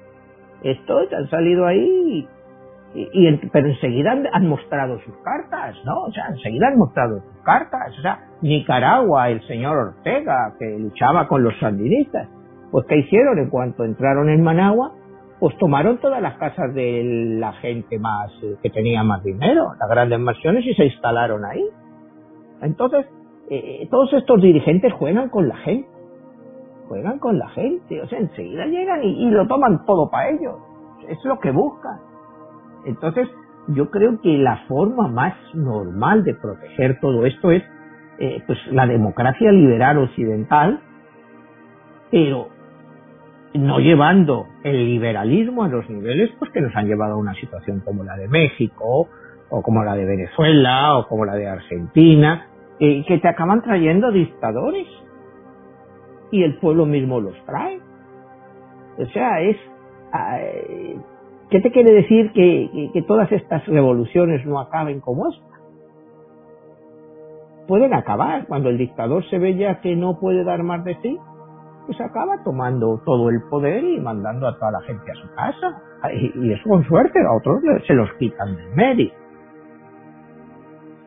[0.64, 2.28] Estos han salido ahí,
[2.96, 6.04] y, pero enseguida han, mostrado sus cartas, ¿no?
[6.04, 7.94] O sea, enseguida han mostrado sus cartas.
[8.00, 12.30] O sea, Nicaragua, el señor Ortega, que luchaba con los sandinistas,
[12.76, 13.40] pues ¿qué hicieron?
[13.40, 14.92] En cuanto entraron en Managua,
[15.40, 19.90] pues tomaron todas las casas de la gente más eh, que tenía más dinero, las
[19.90, 21.66] grandes mansiones, y se instalaron ahí.
[22.62, 23.06] Entonces,
[23.50, 25.88] eh, todos estos dirigentes juegan con la gente
[26.90, 30.56] juegan con la gente, o sea, enseguida llegan y, lo toman todo para ellos,
[31.08, 31.98] es lo que buscan.
[32.86, 33.30] Entonces,
[33.70, 37.64] yo creo que la forma más normal de proteger todo esto es
[38.20, 40.82] eh, pues la democracia liberal occidental,
[42.12, 42.50] pero
[43.58, 47.82] no llevando el liberalismo a los niveles pues que nos han llevado a una situación
[47.82, 49.08] como la de México
[49.50, 52.48] o como la de Venezuela o como la de Argentina,
[52.80, 54.88] eh, que te acaban trayendo dictadores
[56.32, 57.80] y el pueblo mismo los trae.
[58.98, 59.58] O sea, es...
[61.50, 65.46] ¿Qué te quiere decir que, que, todas estas revoluciones no acaben como esta?
[67.68, 68.48] Pueden acabar.
[68.48, 71.18] Cuando el dictador se ve ya que no puede dar más de sí,
[71.86, 75.82] pues acaba tomando todo el poder y mandando a toda la gente a su casa.
[76.14, 79.12] Y, eso con suerte, a otros se los quitan del medio.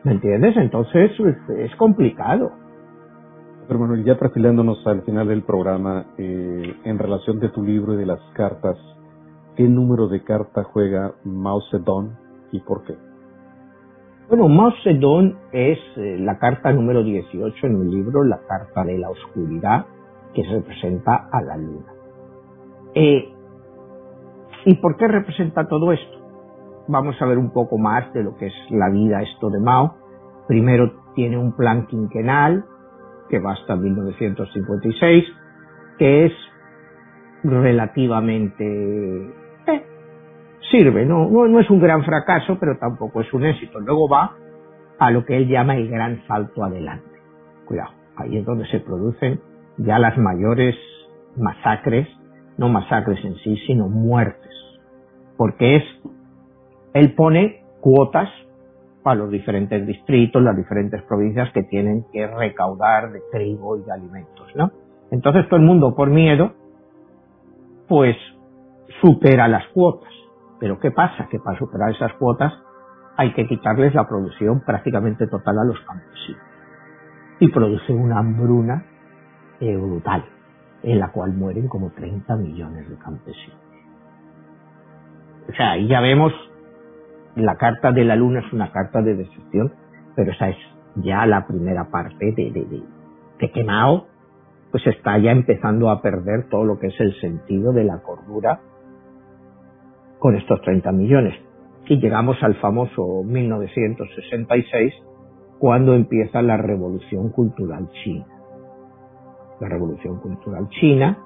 [0.03, 0.55] ¿Me entiendes?
[0.57, 2.51] Entonces pues, es complicado.
[3.67, 7.97] Pero bueno, ya perfilándonos al final del programa, eh, en relación de tu libro y
[7.97, 8.77] de las cartas,
[9.55, 12.17] ¿qué número de carta juega Mao Zedong
[12.51, 12.95] y por qué?
[14.27, 18.97] Bueno, Mao Zedong es eh, la carta número 18 en un libro, la carta de
[18.97, 19.85] la oscuridad,
[20.33, 21.93] que representa a la luna.
[22.95, 23.33] Eh,
[24.65, 26.17] ¿Y por qué representa todo esto?
[26.87, 29.95] Vamos a ver un poco más de lo que es la vida esto de Mao.
[30.47, 32.65] Primero tiene un plan quinquenal,
[33.29, 35.25] que va hasta 1956,
[35.97, 36.33] que es
[37.43, 38.65] relativamente...
[39.67, 39.85] Eh,
[40.71, 43.79] sirve, no, no, es un gran fracaso, pero tampoco es un éxito.
[43.79, 44.35] Luego va
[44.97, 47.19] a lo que él llama el gran salto adelante.
[47.65, 49.39] Cuidado, ahí es donde se producen
[49.79, 50.75] ya las mayores
[51.35, 52.07] masacres,
[52.57, 54.51] no masacres en sí, sino muertes.
[55.37, 55.83] Porque es,
[56.93, 58.29] él pone cuotas
[59.05, 63.91] a los diferentes distritos, las diferentes provincias que tienen que recaudar de trigo y de
[63.91, 64.71] alimentos, ¿no?
[65.11, 66.53] Entonces todo el mundo por miedo,
[67.87, 68.15] pues
[69.01, 70.11] supera las cuotas.
[70.59, 71.27] Pero ¿qué pasa?
[71.31, 72.53] Que para superar esas cuotas
[73.17, 76.41] hay que quitarles la producción prácticamente total a los campesinos.
[77.39, 78.85] Y produce una hambruna
[79.59, 80.25] brutal,
[80.83, 83.59] en la cual mueren como 30 millones de campesinos.
[85.49, 86.33] O sea, ahí ya vemos
[87.35, 89.73] la carta de la luna es una carta de decepción,
[90.15, 90.57] pero esa es
[90.95, 92.83] ya la primera parte de, de, de,
[93.39, 94.07] de que Mao
[94.71, 98.59] pues está ya empezando a perder todo lo que es el sentido de la cordura
[100.19, 101.35] con estos 30 millones.
[101.87, 104.93] Y llegamos al famoso 1966,
[105.57, 108.25] cuando empieza la revolución cultural china.
[109.59, 111.17] La revolución cultural china,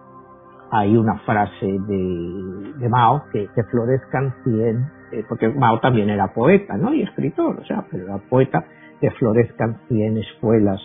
[0.71, 6.75] hay una frase de, Mao que, que florezcan 100 eh, porque Mao también era poeta,
[6.75, 6.93] ¿no?
[6.93, 8.65] Y escritor, o sea, pero era poeta,
[8.99, 10.81] que florezcan cien escuelas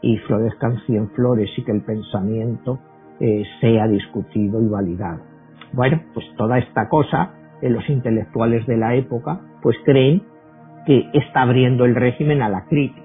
[0.00, 2.78] y florezcan cien flores y que el pensamiento
[3.18, 5.22] eh, sea discutido y validado.
[5.72, 7.32] Bueno, pues toda esta cosa,
[7.62, 10.22] eh, los intelectuales de la época, pues creen
[10.86, 13.03] que está abriendo el régimen a la crítica.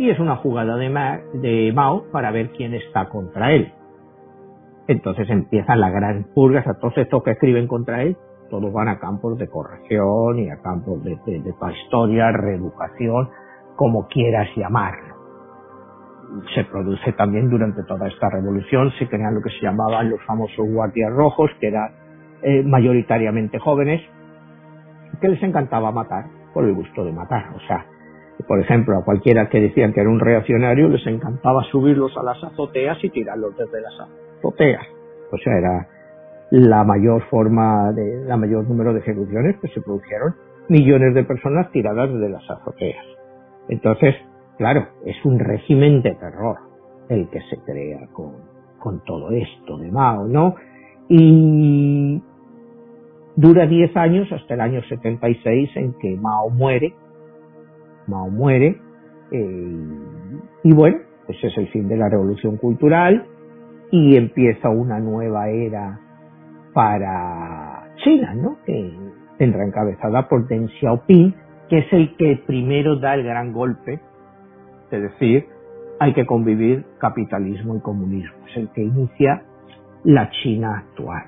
[0.00, 0.88] Y es una jugada de,
[1.34, 3.70] de Mao para ver quién está contra él.
[4.88, 8.16] Entonces empieza la gran purga, a todos estos que escriben contra él,
[8.48, 13.28] todos van a campos de corrección y a campos de, de, historia, reeducación,
[13.76, 15.16] como quieras llamarlo.
[16.54, 20.66] Se produce también durante toda esta revolución, se crean lo que se llamaban los famosos
[20.66, 21.90] guardias rojos, que eran
[22.40, 24.00] eh, mayoritariamente jóvenes,
[25.20, 26.24] que les encantaba matar
[26.54, 27.50] por el gusto de matar.
[27.54, 27.84] O sea,
[28.46, 32.42] por ejemplo, a cualquiera que decían que era un reaccionario, les encantaba subirlos a las
[32.42, 33.92] azoteas y tirarlos desde las
[34.38, 34.86] azoteas.
[35.32, 35.88] O sea, era
[36.50, 40.34] la mayor forma de, la mayor número de ejecuciones, pues se produjeron
[40.68, 43.04] millones de personas tiradas de las azoteas.
[43.68, 44.14] Entonces,
[44.58, 46.58] claro, es un régimen de terror
[47.08, 48.34] el que se crea con,
[48.78, 50.54] con todo esto de Mao, ¿no?
[51.08, 52.22] Y
[53.36, 56.94] dura 10 años hasta el año 76 en que Mao muere.
[58.10, 58.76] Mao muere.
[59.30, 59.86] Eh,
[60.64, 63.24] y bueno, pues es el fin de la revolución cultural
[63.90, 65.98] y empieza una nueva era
[66.72, 68.58] para China, ¿no?
[68.64, 68.92] Que
[69.38, 71.34] tendrá encabezada por Deng Xiaoping,
[71.68, 74.00] que es el que primero da el gran golpe,
[74.90, 75.46] es decir,
[75.98, 79.42] hay que convivir capitalismo y comunismo, es el que inicia
[80.04, 81.24] la China actual.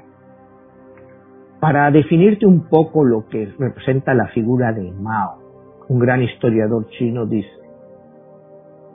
[1.61, 5.42] Para definirte un poco lo que representa la figura de Mao,
[5.93, 7.53] un gran historiador chino dice,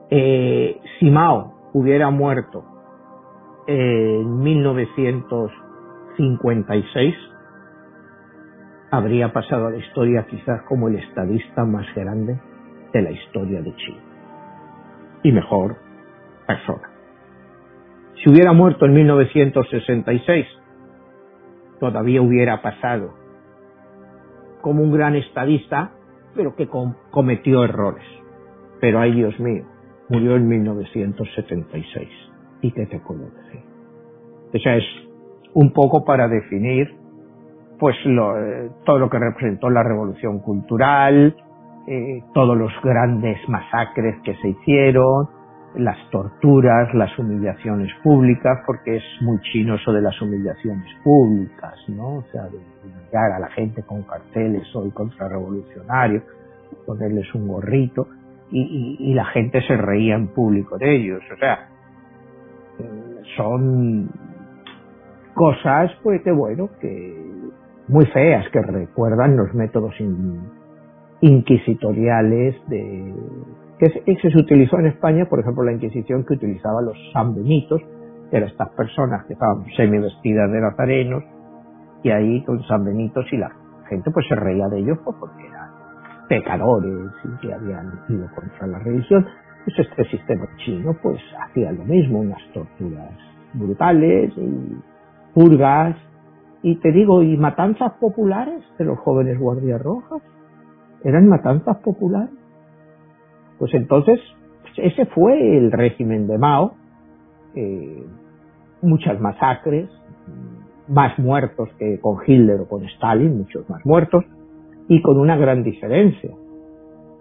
[0.10, 2.66] eh, si Mao hubiera muerto
[3.68, 7.16] en 1956,
[8.90, 12.40] habría pasado a la historia quizás como el estadista más grande
[12.92, 14.02] de la historia de China.
[15.22, 15.76] Y mejor
[16.48, 16.90] persona.
[18.24, 20.48] Si hubiera muerto en 1966,
[21.80, 23.14] todavía hubiera pasado
[24.62, 25.92] como un gran estadista,
[26.38, 26.70] pero que
[27.12, 28.06] cometió errores.
[28.80, 29.66] Pero ay Dios mío,
[30.08, 32.08] murió en 1976.
[32.62, 33.62] ¿Y qué te puedo decir?
[34.54, 34.86] Esa es
[35.54, 36.96] un poco para definir
[37.80, 41.36] pues eh, todo lo que representó la revolución cultural,
[41.88, 45.30] eh, todos los grandes masacres que se hicieron,
[45.78, 52.18] las torturas, las humillaciones públicas, porque es muy chino eso de las humillaciones públicas, ¿no?
[52.18, 56.24] O sea, de humillar a la gente con carteles hoy contrarrevolucionarios,
[56.86, 58.08] ponerles un gorrito,
[58.50, 61.22] y, y, la gente se reía en público de ellos.
[61.34, 61.68] O sea,
[63.36, 64.10] son
[65.34, 67.14] cosas, pues que bueno, que
[67.90, 69.94] muy feas, que recuerdan los métodos
[71.20, 73.14] inquisitoriales de
[73.80, 77.82] que se, se utilizó en España, por ejemplo, la Inquisición que utilizaba los sanbenitos,
[78.30, 81.24] que eran estas personas que estaban semi vestidas de nazarenos,
[82.04, 83.52] y ahí con sanbenitos y la
[83.90, 85.70] gente pues se reía de ellos pues, porque eran
[86.30, 89.26] pecadores y que habían ido contra la religión.
[89.66, 93.12] Pues este sistema chino pues hacía lo mismo, unas torturas
[93.54, 94.78] brutales y
[95.34, 95.96] purgas,
[96.62, 100.22] y te digo, y matanzas populares de los jóvenes guardias rojas,
[101.04, 102.34] eran matanzas populares.
[103.60, 104.20] Pues entonces,
[104.78, 106.74] ese fue el régimen de Mao,
[107.56, 108.06] eh,
[108.82, 109.90] muchas masacres,
[110.88, 114.24] más muertos que con Hitler o con Stalin, muchos más muertos,
[114.88, 116.32] y con una gran diferencia,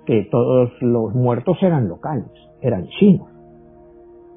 [0.05, 2.31] que todos los muertos eran locales,
[2.61, 3.29] eran chinos,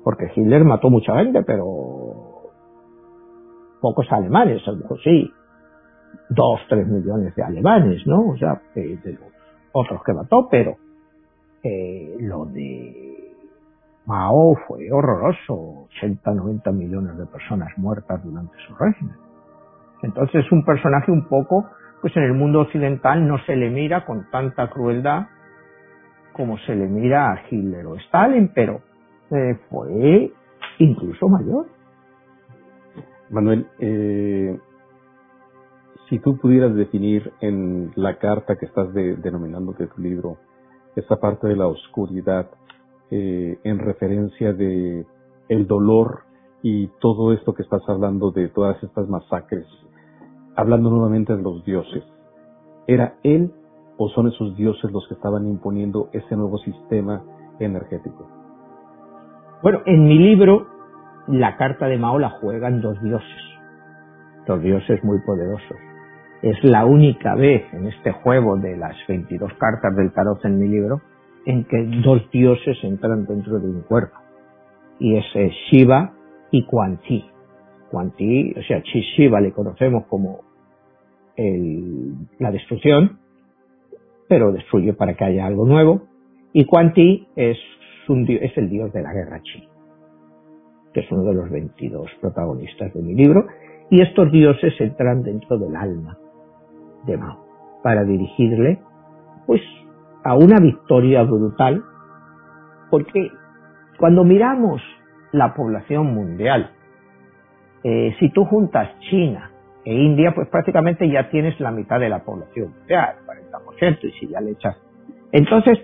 [0.03, 2.49] porque Hitler mató mucha gente, pero
[3.81, 5.31] pocos alemanes, a lo mejor sí,
[6.29, 8.29] dos, tres millones de alemanes, ¿no?
[8.29, 9.31] O sea, de los
[9.73, 10.75] otros que mató, pero
[11.63, 13.33] eh, lo de
[14.05, 19.15] Mao fue horroroso, 80, 90 millones de personas muertas durante su régimen.
[20.01, 21.65] Entonces es un personaje un poco,
[22.01, 25.27] pues en el mundo occidental no se le mira con tanta crueldad
[26.39, 28.79] como se le mira a Hitler o Stalin, pero
[29.29, 30.31] eh, fue
[30.77, 31.67] incluso mayor.
[33.29, 34.57] Manuel, eh,
[36.07, 40.37] si tú pudieras definir en la carta que estás denominando de tu libro,
[40.99, 42.49] esa parte de la oscuridad
[43.11, 45.05] eh, en referencia de
[45.49, 46.21] el dolor
[46.61, 49.65] y todo esto que estás hablando de todas estas masacres,
[50.55, 52.03] hablando nuevamente de los dioses.
[52.87, 53.51] ¿Era él
[53.97, 57.23] o son esos dioses los que estaban imponiendo ese nuevo sistema
[57.59, 58.27] energético?
[59.63, 60.67] Bueno, en mi libro,
[61.27, 63.41] la carta de Mao la juegan dos dioses,
[64.47, 65.88] dos dioses muy poderosos.
[66.41, 70.69] Es la única vez en este juego de las 22 cartas del tarot en mi
[70.69, 71.01] libro
[71.45, 74.15] en que dos dioses entran dentro de un cuerpo.
[74.99, 75.25] Y es
[75.69, 76.13] Shiva
[76.51, 77.25] y Quan Ti,
[77.91, 80.41] o sea, Shiva le conocemos como
[81.35, 83.19] la destrucción,
[84.27, 86.03] pero destruye para que haya algo nuevo.
[86.53, 87.57] Y Quan es,
[88.07, 89.67] un, es el dios de la guerra china,
[90.93, 93.45] que es uno de los 22 protagonistas de mi libro.
[93.89, 96.17] Y estos dioses entran dentro del alma
[97.83, 98.79] para dirigirle
[99.45, 99.61] pues
[100.23, 101.83] a una victoria brutal.
[102.89, 103.31] Porque
[103.97, 104.81] cuando miramos
[105.31, 106.71] la población mundial
[107.83, 109.51] eh, si tú juntas China
[109.85, 114.27] e India pues prácticamente ya tienes la mitad de la población mundial 40% y si
[114.27, 114.75] ya le echas.
[115.31, 115.79] Entonces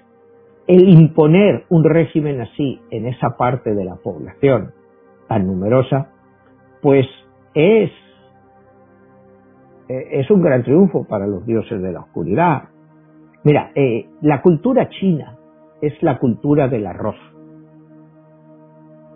[0.68, 4.74] el imponer un régimen así en esa parte de la población
[5.30, 6.10] tan numerosa
[6.82, 7.06] pues
[7.54, 7.92] es
[9.88, 12.64] eh, es un gran triunfo para los dioses de la oscuridad.
[13.44, 15.38] Mira, eh, la cultura china
[15.82, 17.16] es la cultura del arroz.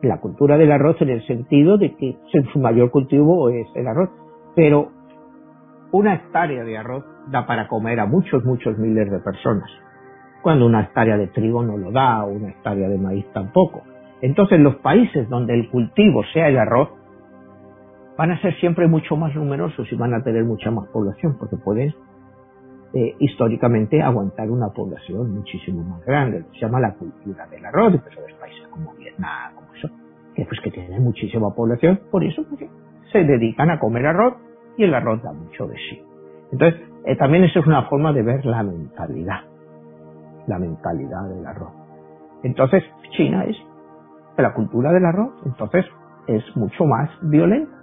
[0.01, 4.09] la cultura del arroz en el sentido de que su mayor cultivo es el arroz.
[4.55, 4.91] Pero
[5.91, 9.69] una hectárea de arroz da para comer a muchos, muchos miles de personas,
[10.41, 13.81] cuando una hectárea de trigo no lo da, una hectárea de maíz tampoco.
[14.21, 16.89] Entonces los países donde el cultivo sea el arroz
[18.19, 21.55] van a ser siempre mucho más numerosos y van a tener mucha más población, porque
[21.55, 21.95] pueden
[22.93, 26.43] eh, históricamente aguantar una población muchísimo más grande.
[26.51, 29.87] Se llama la cultura del arroz, pues los países como Vietnam, como eso,
[30.35, 32.43] que pues que tienen muchísima población, por eso
[33.09, 34.33] se dedican a comer arroz
[34.75, 36.03] y el arroz da mucho de sí.
[36.51, 39.43] Entonces, eh, también eso es una forma de ver la mentalidad,
[40.45, 41.71] la mentalidad del arroz.
[42.43, 43.55] Entonces, China es
[44.37, 45.85] la cultura del arroz, entonces
[46.27, 47.78] es mucho más violenta.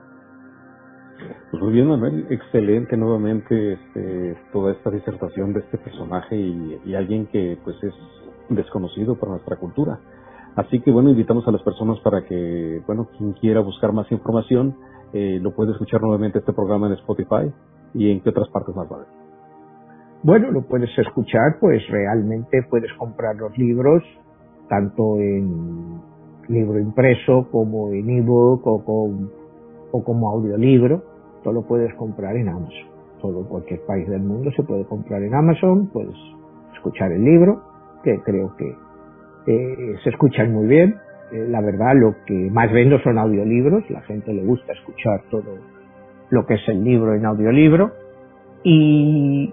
[1.50, 7.26] Pues muy bien, Manuel, excelente nuevamente este, toda esta disertación de este personaje y, alguien
[7.26, 7.94] que pues es
[8.48, 9.98] desconocido por nuestra cultura.
[10.56, 14.76] Así que bueno, invitamos a las personas para que, bueno, quien quiera buscar más información,
[15.12, 17.52] eh, lo puede escuchar nuevamente este programa en Spotify
[17.94, 19.06] y en qué otras partes más va
[20.22, 24.02] Bueno, lo puedes escuchar, pues realmente puedes comprar los libros
[24.68, 26.00] tanto en
[26.48, 29.30] libro impreso como en ebook o, con,
[29.92, 31.02] o como audiolibro.
[31.42, 32.86] Todo lo puedes comprar en Amazon.
[33.20, 35.88] Todo cualquier país del mundo se puede comprar en Amazon.
[35.92, 36.16] Puedes
[36.74, 37.62] escuchar el libro,
[38.02, 38.74] que creo que
[39.46, 40.96] eh, se escuchan muy bien.
[41.32, 43.88] Eh, la verdad, lo que más vendo son audiolibros.
[43.90, 45.54] La gente le gusta escuchar todo
[46.30, 47.92] lo que es el libro en audiolibro.
[48.62, 49.52] Y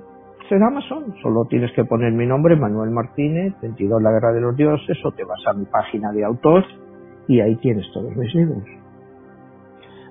[0.53, 4.55] en Amazon, solo tienes que poner mi nombre, Manuel Martínez, 22 La Guerra de los
[4.55, 6.63] Dioses, o te vas a mi página de autor
[7.27, 8.63] y ahí tienes todos mis libros.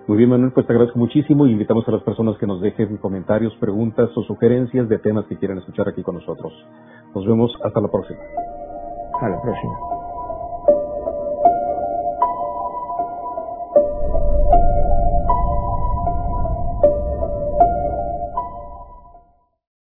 [0.08, 2.96] Muy bien, Manuel, pues te agradezco muchísimo y invitamos a las personas que nos dejen
[2.96, 6.52] comentarios, preguntas o sugerencias de temas que quieran escuchar aquí con nosotros.
[7.14, 8.20] Nos vemos hasta la próxima.
[9.14, 10.01] Hasta la próxima.